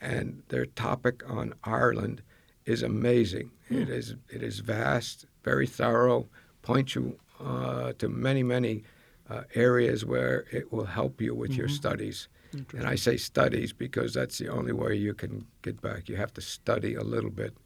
And 0.00 0.42
their 0.48 0.66
topic 0.66 1.22
on 1.28 1.54
Ireland 1.64 2.22
is 2.64 2.82
amazing. 2.82 3.50
Mm. 3.70 3.82
It 3.82 3.88
is 3.90 4.14
it 4.28 4.42
is 4.42 4.60
vast, 4.60 5.26
very 5.44 5.66
thorough, 5.66 6.28
points 6.62 6.94
you 6.94 7.18
uh, 7.40 7.92
to 7.98 8.08
many 8.08 8.42
many 8.42 8.84
uh, 9.30 9.42
areas 9.54 10.04
where 10.04 10.44
it 10.50 10.72
will 10.72 10.86
help 10.86 11.20
you 11.20 11.34
with 11.34 11.52
mm-hmm. 11.52 11.60
your 11.60 11.68
studies. 11.68 12.28
And 12.76 12.86
I 12.86 12.96
say 12.96 13.16
studies 13.16 13.72
because 13.72 14.12
that's 14.12 14.36
the 14.36 14.48
only 14.48 14.72
way 14.72 14.94
you 14.94 15.14
can 15.14 15.46
get 15.62 15.80
back. 15.80 16.10
You 16.10 16.16
have 16.16 16.34
to 16.34 16.42
study 16.42 16.94
a 16.94 17.02
little 17.02 17.30
bit. 17.30 17.56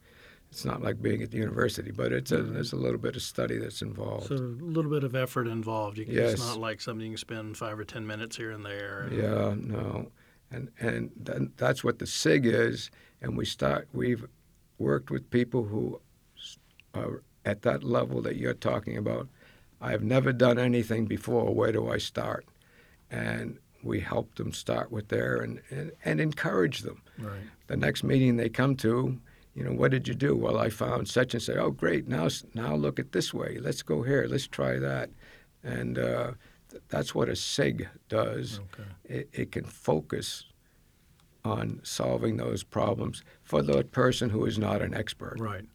It's 0.49 0.63
not 0.63 0.81
like 0.81 1.01
being 1.01 1.21
at 1.21 1.31
the 1.31 1.37
university, 1.37 1.91
but 1.91 2.13
it's 2.13 2.31
a, 2.31 2.41
there's 2.41 2.71
a 2.71 2.77
little 2.77 2.97
bit 2.97 3.17
of 3.17 3.21
study 3.21 3.57
that's 3.57 3.81
involved. 3.81 4.27
So 4.27 4.35
a 4.35 4.37
little 4.37 4.89
bit 4.89 5.03
of 5.03 5.13
effort 5.13 5.45
involved. 5.45 5.97
You 5.97 6.05
can, 6.05 6.13
yes. 6.13 6.33
It's 6.33 6.47
not 6.47 6.61
like 6.61 6.79
something 6.79 7.05
you 7.05 7.11
can 7.11 7.17
spend 7.17 7.57
five 7.57 7.77
or 7.77 7.83
ten 7.83 8.07
minutes 8.07 8.37
here 8.37 8.51
and 8.51 8.65
there. 8.65 9.09
Yeah, 9.11 9.55
no, 9.57 10.09
and 10.51 10.69
and 10.79 11.51
that's 11.57 11.83
what 11.83 11.99
the 11.99 12.07
SIG 12.07 12.45
is. 12.45 12.89
And 13.21 13.37
we 13.37 13.45
start. 13.45 13.87
We've 13.93 14.25
worked 14.77 15.09
with 15.09 15.29
people 15.29 15.63
who 15.63 15.99
are 16.93 17.23
at 17.45 17.63
that 17.63 17.83
level 17.83 18.21
that 18.21 18.35
you're 18.35 18.53
talking 18.53 18.97
about. 18.97 19.27
I've 19.81 20.03
never 20.03 20.33
done 20.33 20.59
anything 20.59 21.05
before. 21.05 21.53
Where 21.53 21.71
do 21.71 21.89
I 21.89 21.97
start? 21.97 22.45
And 23.09 23.57
we 23.83 23.99
help 23.99 24.35
them 24.35 24.51
start 24.51 24.91
with 24.91 25.07
there 25.07 25.37
and, 25.37 25.61
and, 25.69 25.91
and 26.03 26.19
encourage 26.19 26.81
them. 26.81 27.01
Right. 27.17 27.39
The 27.67 27.77
next 27.77 28.03
meeting 28.03 28.37
they 28.37 28.49
come 28.49 28.75
to, 28.77 29.19
you 29.55 29.63
know, 29.63 29.71
what 29.71 29.91
did 29.91 30.07
you 30.07 30.13
do? 30.13 30.35
Well, 30.35 30.57
I 30.57 30.69
found 30.69 31.07
such 31.07 31.33
and 31.33 31.41
say, 31.41 31.55
oh, 31.55 31.71
great. 31.71 32.07
Now, 32.07 32.27
now 32.53 32.75
look 32.75 32.99
at 32.99 33.11
this 33.11 33.33
way. 33.33 33.59
Let's 33.59 33.81
go 33.81 34.03
here. 34.03 34.27
Let's 34.29 34.47
try 34.47 34.77
that. 34.79 35.09
And 35.63 35.97
uh, 35.97 36.23
th- 36.25 36.35
that's 36.89 37.13
what 37.15 37.29
a 37.29 37.35
SIG 37.35 37.87
does. 38.09 38.59
Okay. 38.73 38.89
It, 39.05 39.29
it 39.33 39.51
can 39.51 39.63
focus 39.63 40.45
on 41.45 41.79
solving 41.83 42.37
those 42.37 42.63
problems 42.63 43.23
for 43.43 43.61
the 43.61 43.83
person 43.83 44.29
who 44.29 44.45
is 44.45 44.59
not 44.59 44.81
an 44.81 44.93
expert. 44.93 45.39
Right 45.39 45.65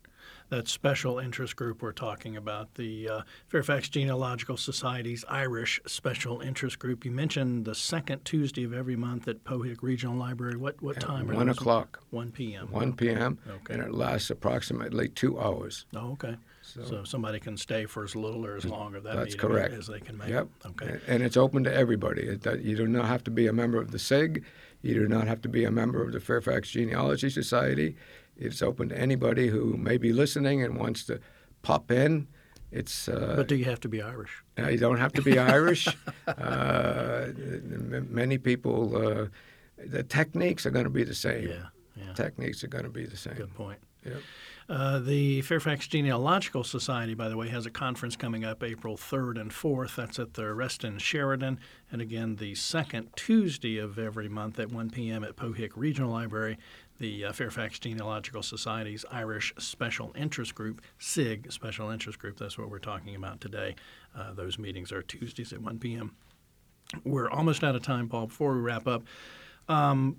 that 0.52 0.68
special 0.68 1.18
interest 1.18 1.56
group 1.56 1.80
we're 1.80 1.92
talking 1.92 2.36
about, 2.36 2.74
the 2.74 3.08
uh, 3.08 3.22
Fairfax 3.48 3.88
Genealogical 3.88 4.58
Society's 4.58 5.24
Irish 5.26 5.80
Special 5.86 6.42
Interest 6.42 6.78
Group. 6.78 7.06
You 7.06 7.10
mentioned 7.10 7.64
the 7.64 7.74
second 7.74 8.22
Tuesday 8.26 8.62
of 8.64 8.74
every 8.74 8.94
month 8.94 9.26
at 9.28 9.44
Pohick 9.44 9.78
Regional 9.80 10.14
Library. 10.14 10.56
What 10.56 10.80
what 10.82 11.00
time? 11.00 11.30
At 11.30 11.36
one 11.36 11.48
o'clock. 11.48 12.02
One 12.10 12.30
p.m. 12.30 12.70
One 12.70 12.92
p.m. 12.92 13.38
Okay. 13.48 13.72
And 13.72 13.82
it 13.82 13.94
lasts 13.94 14.28
approximately 14.28 15.08
two 15.08 15.40
hours. 15.40 15.86
Oh, 15.96 16.12
okay. 16.12 16.36
So, 16.62 16.84
so 16.84 17.04
somebody 17.04 17.40
can 17.40 17.56
stay 17.56 17.86
for 17.86 18.04
as 18.04 18.14
little 18.14 18.46
or 18.46 18.56
as 18.56 18.64
long 18.64 18.94
of 18.94 19.02
that 19.02 19.16
that's 19.16 19.34
correct. 19.34 19.74
as 19.74 19.88
they 19.88 20.00
can 20.00 20.16
make. 20.16 20.28
Yep. 20.28 20.48
Okay. 20.66 21.00
And 21.08 21.22
it's 21.22 21.36
open 21.36 21.64
to 21.64 21.74
everybody. 21.74 22.38
You 22.60 22.76
do 22.76 22.86
not 22.86 23.06
have 23.06 23.24
to 23.24 23.30
be 23.30 23.48
a 23.48 23.52
member 23.52 23.78
of 23.78 23.90
the 23.90 23.98
SIG. 23.98 24.44
You 24.80 24.94
do 24.94 25.08
not 25.08 25.26
have 25.26 25.40
to 25.42 25.48
be 25.48 25.64
a 25.64 25.70
member 25.70 26.02
of 26.02 26.12
the 26.12 26.20
Fairfax 26.20 26.70
Genealogy 26.70 27.30
Society. 27.30 27.96
It's 28.36 28.62
open 28.62 28.88
to 28.90 28.98
anybody 28.98 29.48
who 29.48 29.76
may 29.76 29.96
be 29.98 30.12
listening 30.12 30.62
and 30.62 30.76
wants 30.76 31.04
to 31.06 31.20
pop 31.62 31.90
in. 31.90 32.28
It's. 32.70 33.08
Uh, 33.08 33.34
but 33.36 33.48
do 33.48 33.56
you 33.56 33.66
have 33.66 33.80
to 33.80 33.88
be 33.88 34.00
Irish? 34.00 34.42
Uh, 34.58 34.68
you 34.68 34.78
don't 34.78 34.98
have 34.98 35.12
to 35.14 35.22
be 35.22 35.38
Irish. 35.38 35.88
uh, 36.26 37.26
many 38.08 38.38
people, 38.38 38.96
uh, 38.96 39.26
the 39.84 40.02
techniques 40.02 40.64
are 40.64 40.70
going 40.70 40.84
to 40.84 40.90
be 40.90 41.04
the 41.04 41.14
same. 41.14 41.48
Yeah, 41.48 41.66
yeah. 41.96 42.14
Techniques 42.14 42.64
are 42.64 42.68
going 42.68 42.84
to 42.84 42.90
be 42.90 43.04
the 43.04 43.16
same. 43.16 43.34
Good 43.34 43.54
point. 43.54 43.78
Yep. 44.06 44.16
Uh, 44.68 44.98
the 44.98 45.42
Fairfax 45.42 45.86
Genealogical 45.86 46.64
Society, 46.64 47.14
by 47.14 47.28
the 47.28 47.36
way, 47.36 47.48
has 47.48 47.66
a 47.66 47.70
conference 47.70 48.16
coming 48.16 48.44
up 48.44 48.62
April 48.62 48.96
3rd 48.96 49.40
and 49.40 49.50
4th. 49.50 49.96
That's 49.96 50.18
at 50.18 50.34
the 50.34 50.52
Reston 50.54 50.98
Sheraton. 50.98 51.58
And 51.90 52.00
again, 52.00 52.36
the 52.36 52.54
second 52.54 53.10
Tuesday 53.16 53.78
of 53.78 53.98
every 53.98 54.28
month 54.28 54.58
at 54.58 54.70
1 54.70 54.90
p.m. 54.90 55.24
at 55.24 55.36
Pohick 55.36 55.72
Regional 55.76 56.10
Library 56.10 56.58
the 57.02 57.24
uh, 57.24 57.32
Fairfax 57.32 57.80
Genealogical 57.80 58.44
Society's 58.44 59.04
Irish 59.10 59.52
Special 59.58 60.14
Interest 60.16 60.54
Group, 60.54 60.80
SIG 60.98 61.50
Special 61.50 61.90
Interest 61.90 62.16
Group. 62.16 62.38
That's 62.38 62.56
what 62.56 62.70
we're 62.70 62.78
talking 62.78 63.16
about 63.16 63.40
today. 63.40 63.74
Uh, 64.16 64.32
those 64.32 64.56
meetings 64.56 64.92
are 64.92 65.02
Tuesdays 65.02 65.52
at 65.52 65.60
1 65.60 65.80
p.m. 65.80 66.14
We're 67.04 67.28
almost 67.28 67.64
out 67.64 67.74
of 67.74 67.82
time, 67.82 68.08
Paul. 68.08 68.26
Before 68.26 68.54
we 68.54 68.60
wrap 68.60 68.86
up, 68.86 69.02
um, 69.68 70.16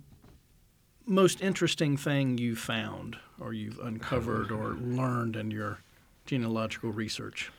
most 1.06 1.42
interesting 1.42 1.98
thing 1.98 2.38
you 2.38 2.56
found 2.56 3.18
or 3.40 3.54
you've 3.54 3.80
uncovered 3.80 4.52
or 4.52 4.74
learned 4.74 5.36
in 5.36 5.52
your 5.52 5.80
genealogical 6.26 6.92
research? 6.92 7.52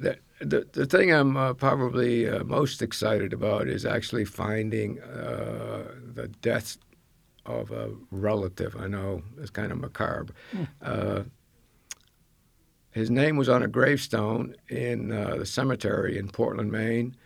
The, 0.00 0.18
the, 0.40 0.66
the 0.72 0.86
thing 0.86 1.12
I'm 1.12 1.36
uh, 1.36 1.54
probably 1.54 2.28
uh, 2.28 2.44
most 2.44 2.82
excited 2.82 3.32
about 3.32 3.66
is 3.68 3.84
actually 3.84 4.24
finding 4.24 5.00
uh, 5.00 5.92
the 6.14 6.28
death 6.40 6.76
of 7.46 7.70
a 7.72 7.90
relative. 8.10 8.76
I 8.78 8.86
know 8.86 9.22
it's 9.38 9.50
kind 9.50 9.72
of 9.72 9.78
macabre. 9.78 10.34
Mm. 10.54 10.68
Uh, 10.82 11.22
his 12.90 13.10
name 13.10 13.36
was 13.36 13.48
on 13.48 13.62
a 13.62 13.68
gravestone 13.68 14.54
in 14.68 15.12
uh, 15.12 15.36
the 15.36 15.46
cemetery 15.46 16.18
in 16.18 16.28
Portland, 16.28 16.70
Maine, 16.70 17.16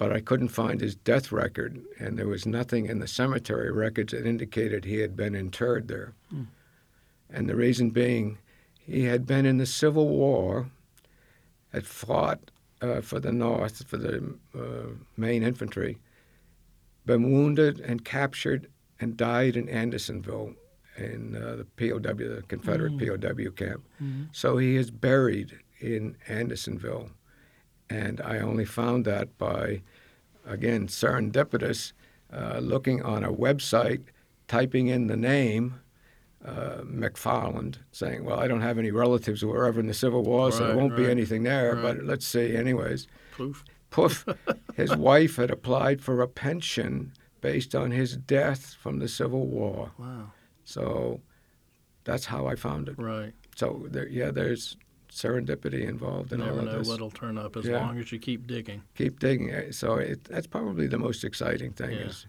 but 0.00 0.12
I 0.14 0.20
couldn't 0.20 0.48
find 0.48 0.80
his 0.80 0.94
death 0.94 1.30
record, 1.30 1.78
and 1.98 2.18
there 2.18 2.26
was 2.26 2.46
nothing 2.46 2.86
in 2.86 3.00
the 3.00 3.06
cemetery 3.06 3.70
records 3.70 4.14
that 4.14 4.24
indicated 4.24 4.86
he 4.86 5.00
had 5.00 5.14
been 5.14 5.34
interred 5.34 5.88
there. 5.88 6.14
Mm. 6.34 6.46
And 7.28 7.50
the 7.50 7.54
reason 7.54 7.90
being, 7.90 8.38
he 8.78 9.04
had 9.04 9.26
been 9.26 9.44
in 9.44 9.58
the 9.58 9.66
Civil 9.66 10.08
War, 10.08 10.70
had 11.74 11.86
fought 11.86 12.50
uh, 12.80 13.02
for 13.02 13.20
the 13.20 13.30
North, 13.30 13.86
for 13.86 13.98
the 13.98 14.36
uh, 14.58 14.94
Maine 15.18 15.42
infantry, 15.42 15.98
been 17.04 17.30
wounded 17.30 17.78
and 17.80 18.02
captured 18.02 18.70
and 19.00 19.18
died 19.18 19.54
in 19.54 19.68
Andersonville 19.68 20.54
in 20.96 21.36
uh, 21.36 21.56
the 21.56 21.66
POW, 21.76 21.98
the 21.98 22.42
Confederate 22.48 22.96
mm. 22.96 23.06
POW 23.06 23.50
camp. 23.50 23.86
Mm. 24.02 24.28
So 24.32 24.56
he 24.56 24.76
is 24.76 24.90
buried 24.90 25.58
in 25.78 26.16
Andersonville. 26.26 27.10
And 27.90 28.20
I 28.20 28.38
only 28.38 28.64
found 28.64 29.04
that 29.04 29.36
by, 29.36 29.82
again, 30.46 30.86
serendipitous, 30.86 31.92
uh, 32.32 32.60
looking 32.60 33.02
on 33.02 33.24
a 33.24 33.32
website, 33.32 34.04
typing 34.46 34.86
in 34.86 35.08
the 35.08 35.16
name, 35.16 35.80
uh, 36.44 36.82
McFarland, 36.84 37.76
saying, 37.90 38.24
Well, 38.24 38.38
I 38.38 38.46
don't 38.46 38.62
have 38.62 38.78
any 38.78 38.92
relatives 38.92 39.40
who 39.40 39.48
were 39.48 39.66
ever 39.66 39.80
in 39.80 39.88
the 39.88 39.94
Civil 39.94 40.22
War, 40.22 40.46
right, 40.46 40.54
so 40.54 40.66
there 40.68 40.76
won't 40.76 40.92
right, 40.92 41.04
be 41.04 41.10
anything 41.10 41.42
there, 41.42 41.74
right. 41.74 41.82
but 41.82 42.04
let's 42.04 42.26
see, 42.26 42.56
anyways. 42.56 43.08
Poof. 43.32 43.64
Poof. 43.90 44.24
His 44.76 44.96
wife 44.96 45.36
had 45.36 45.50
applied 45.50 46.00
for 46.00 46.22
a 46.22 46.28
pension 46.28 47.12
based 47.40 47.74
on 47.74 47.90
his 47.90 48.16
death 48.16 48.74
from 48.74 48.98
the 48.98 49.08
Civil 49.08 49.46
War. 49.46 49.90
Wow. 49.98 50.30
So 50.64 51.20
that's 52.04 52.26
how 52.26 52.46
I 52.46 52.54
found 52.54 52.88
it. 52.88 52.98
Right. 52.98 53.32
So 53.56 53.86
there, 53.90 54.08
yeah, 54.08 54.30
there's 54.30 54.76
serendipity 55.10 55.88
involved 55.88 56.32
in 56.32 56.40
Never 56.40 56.52
all 56.52 56.58
of 56.58 56.64
know 56.64 56.78
this. 56.78 56.88
what'll 56.88 57.10
turn 57.10 57.38
up 57.38 57.56
as 57.56 57.66
yeah. 57.66 57.78
long 57.78 57.98
as 57.98 58.10
you 58.12 58.18
keep 58.18 58.46
digging. 58.46 58.82
Keep 58.94 59.20
digging. 59.20 59.72
So 59.72 59.94
it, 59.94 60.24
that's 60.24 60.46
probably 60.46 60.86
the 60.86 60.98
most 60.98 61.24
exciting 61.24 61.72
thing. 61.72 61.92
Yeah. 61.92 62.06
Is, 62.06 62.26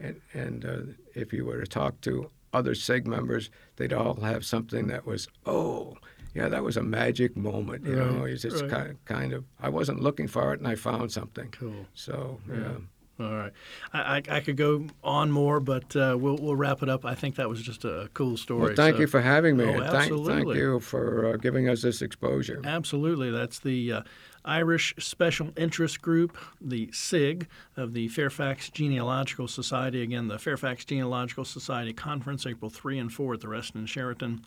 and 0.00 0.20
and 0.32 0.64
uh, 0.64 0.78
if 1.14 1.32
you 1.32 1.44
were 1.44 1.60
to 1.60 1.66
talk 1.66 2.00
to 2.02 2.30
other 2.52 2.74
SIG 2.74 3.06
members, 3.06 3.50
they'd 3.76 3.92
all 3.92 4.14
have 4.20 4.44
something 4.44 4.86
that 4.88 5.06
was, 5.06 5.28
oh, 5.46 5.96
yeah, 6.34 6.48
that 6.48 6.62
was 6.62 6.76
a 6.76 6.82
magic 6.82 7.36
moment. 7.36 7.86
You 7.86 7.98
right. 7.98 8.10
know, 8.12 8.24
it's 8.24 8.42
just 8.42 8.62
right. 8.62 8.70
kind, 8.70 8.90
of, 8.90 9.04
kind 9.04 9.32
of, 9.32 9.44
I 9.60 9.68
wasn't 9.68 10.00
looking 10.00 10.28
for 10.28 10.52
it 10.52 10.60
and 10.60 10.68
I 10.68 10.74
found 10.74 11.12
something. 11.12 11.48
Cool. 11.50 11.86
So, 11.94 12.40
yeah. 12.48 12.56
yeah. 12.56 12.74
All 13.22 13.36
right, 13.36 13.52
I, 13.92 14.16
I, 14.16 14.22
I 14.36 14.40
could 14.40 14.56
go 14.56 14.86
on 15.02 15.30
more, 15.30 15.60
but 15.60 15.94
uh, 15.96 16.16
we'll 16.18 16.36
we'll 16.36 16.56
wrap 16.56 16.82
it 16.82 16.88
up. 16.88 17.04
I 17.04 17.14
think 17.14 17.36
that 17.36 17.48
was 17.48 17.62
just 17.62 17.84
a 17.84 18.08
cool 18.14 18.36
story. 18.36 18.62
Well, 18.62 18.74
thank 18.74 18.96
so- 18.96 19.00
you 19.02 19.06
for 19.06 19.20
having 19.20 19.56
me. 19.56 19.64
Oh, 19.64 19.74
and 19.74 19.86
thank, 19.86 20.26
thank 20.26 20.54
you 20.54 20.80
for 20.80 21.26
uh, 21.26 21.36
giving 21.36 21.68
us 21.68 21.82
this 21.82 22.02
exposure. 22.02 22.60
Absolutely. 22.64 23.30
That's 23.30 23.58
the 23.58 23.92
uh, 23.92 24.02
Irish 24.44 24.94
Special 24.98 25.50
Interest 25.56 26.02
Group, 26.02 26.36
the 26.60 26.90
SIG, 26.92 27.48
of 27.76 27.92
the 27.94 28.08
Fairfax 28.08 28.70
Genealogical 28.70 29.46
Society. 29.46 30.02
Again, 30.02 30.28
the 30.28 30.38
Fairfax 30.38 30.84
Genealogical 30.84 31.44
Society 31.44 31.92
Conference, 31.92 32.46
April 32.46 32.70
3 32.70 32.98
and 32.98 33.12
4 33.12 33.34
at 33.34 33.40
the 33.40 33.48
Reston 33.48 33.86
Sheraton. 33.86 34.44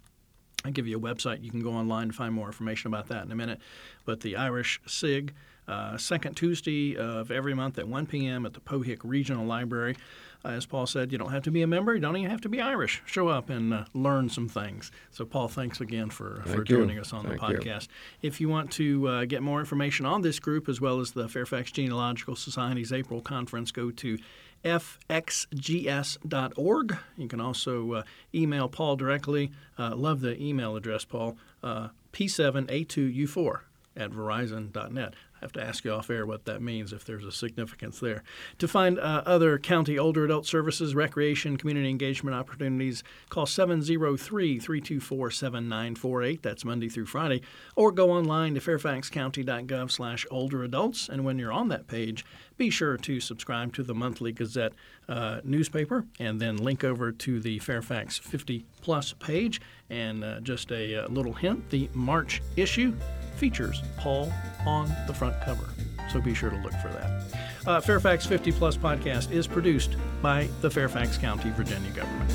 I'll 0.66 0.72
give 0.72 0.88
you 0.88 0.98
a 0.98 1.00
website. 1.00 1.44
You 1.44 1.52
can 1.52 1.62
go 1.62 1.72
online 1.72 2.08
to 2.08 2.14
find 2.14 2.34
more 2.34 2.48
information 2.48 2.88
about 2.88 3.08
that 3.08 3.24
in 3.24 3.32
a 3.32 3.36
minute. 3.36 3.60
But 4.04 4.22
the 4.22 4.36
Irish 4.36 4.82
SIG, 4.86 5.34
uh, 5.68 5.98
second 5.98 6.36
Tuesday 6.36 6.96
of 6.96 7.32
every 7.32 7.54
month 7.54 7.78
at 7.80 7.88
1 7.88 8.06
p.m. 8.08 8.46
at 8.46 8.54
the 8.54 8.60
Pohick 8.60 9.00
Regional 9.04 9.46
Library. 9.46 9.96
Uh, 10.44 10.50
as 10.50 10.66
Paul 10.68 10.86
said, 10.86 11.12
you 11.12 11.18
don't 11.18 11.32
have 11.32 11.42
to 11.44 11.52
be 11.52 11.64
a 11.64 11.68
member. 11.68 11.96
You 11.96 12.02
don't 12.02 12.16
even 12.18 12.30
have 12.30 12.42
to 12.42 12.50
be 12.50 12.62
Irish. 12.62 13.02
Show 13.06 13.30
up 13.30 13.50
and 13.50 13.74
uh, 13.74 13.86
learn 13.96 14.30
some 14.30 14.48
things. 14.48 14.92
So, 15.10 15.26
Paul, 15.26 15.48
thanks 15.48 15.82
again 15.82 16.12
for, 16.12 16.42
for 16.44 16.50
Thank 16.50 16.70
you. 16.70 16.78
joining 16.78 17.00
us 17.00 17.14
on 17.14 17.26
Thank 17.26 17.42
the 17.42 17.48
you. 17.48 17.58
podcast. 17.58 17.88
If 18.22 18.40
you 18.40 18.48
want 18.48 18.70
to 18.74 19.08
uh, 19.08 19.26
get 19.26 19.42
more 19.42 19.60
information 19.60 20.06
on 20.06 20.22
this 20.22 20.38
group 20.40 20.70
as 20.70 20.80
well 20.80 21.00
as 21.00 21.12
the 21.12 21.28
Fairfax 21.28 21.72
Genealogical 21.72 22.36
Society's 22.36 22.94
April 22.94 23.22
conference, 23.22 23.72
go 23.72 23.90
to 23.90 24.20
fxgs.org. 25.66 26.98
You 27.18 27.28
can 27.28 27.42
also 27.42 27.92
uh, 27.94 28.04
email 28.34 28.68
Paul 28.68 28.96
directly. 28.96 29.52
Uh, 29.80 29.96
love 29.96 30.22
the 30.22 30.40
email 30.42 30.76
address, 30.76 31.06
Paul. 31.06 31.38
Uh, 31.64 31.90
P7A2U4 32.14 33.60
at 33.98 34.12
verizon.net. 34.12 35.14
Have 35.46 35.52
to 35.52 35.64
ask 35.64 35.86
you 35.86 35.92
off 35.92 36.10
air 36.10 36.26
what 36.26 36.46
that 36.46 36.60
means 36.60 36.92
if 36.92 37.06
there's 37.06 37.24
a 37.24 37.32
significance 37.32 38.00
there. 38.00 38.24
To 38.58 38.68
find 38.68 38.98
uh, 38.98 39.22
other 39.28 39.60
county 39.60 39.96
older 39.96 40.26
adult 40.26 40.48
services, 40.48 40.96
recreation, 40.96 41.56
community 41.56 41.88
engagement 41.88 42.36
opportunities, 42.36 43.04
call 43.30 43.46
703 43.46 44.58
324 44.58 45.30
7948. 45.30 46.42
That's 46.42 46.66
Monday 46.66 46.90
through 46.90 47.06
Friday. 47.06 47.44
Or 47.76 47.92
go 47.92 48.10
online 48.10 48.56
to 48.56 48.60
fairfaxcounty.gov 48.60 49.92
slash 49.92 50.26
older 50.32 50.64
adults. 50.64 51.10
And 51.10 51.24
when 51.24 51.38
you're 51.38 51.54
on 51.54 51.68
that 51.68 51.86
page, 51.86 52.26
be 52.58 52.72
sure 52.72 52.98
to 52.98 53.20
subscribe 53.20 53.72
to 53.74 53.84
the 53.84 53.94
monthly 53.94 54.32
Gazette 54.32 54.74
uh, 55.08 55.42
newspaper 55.44 56.08
and 56.20 56.42
then 56.42 56.58
link 56.58 56.84
over 56.84 57.12
to 57.12 57.40
the 57.40 57.60
Fairfax 57.60 58.18
50 58.18 58.66
Plus 58.82 59.14
page. 59.14 59.62
And 59.92 60.24
uh, 60.24 60.40
just 60.40 60.72
a 60.72 61.04
uh, 61.04 61.08
little 61.10 61.34
hint 61.34 61.70
the 61.70 61.88
March 61.94 62.42
issue 62.56 62.96
features 63.36 63.82
Paul 63.98 64.32
on 64.66 64.92
the 65.08 65.14
front 65.14 65.40
cover. 65.42 65.70
So 66.12 66.22
be 66.22 66.34
sure 66.34 66.50
to 66.50 66.58
look 66.58 66.74
for 66.74 66.90
that. 66.90 67.48
Uh, 67.68 67.82
Fairfax 67.82 68.26
50 68.26 68.52
Plus 68.54 68.78
podcast 68.78 69.32
is 69.32 69.48
produced 69.48 69.96
by 70.22 70.48
the 70.62 70.70
Fairfax 70.70 71.18
County, 71.18 71.50
Virginia 71.52 71.92
government. 71.92 72.32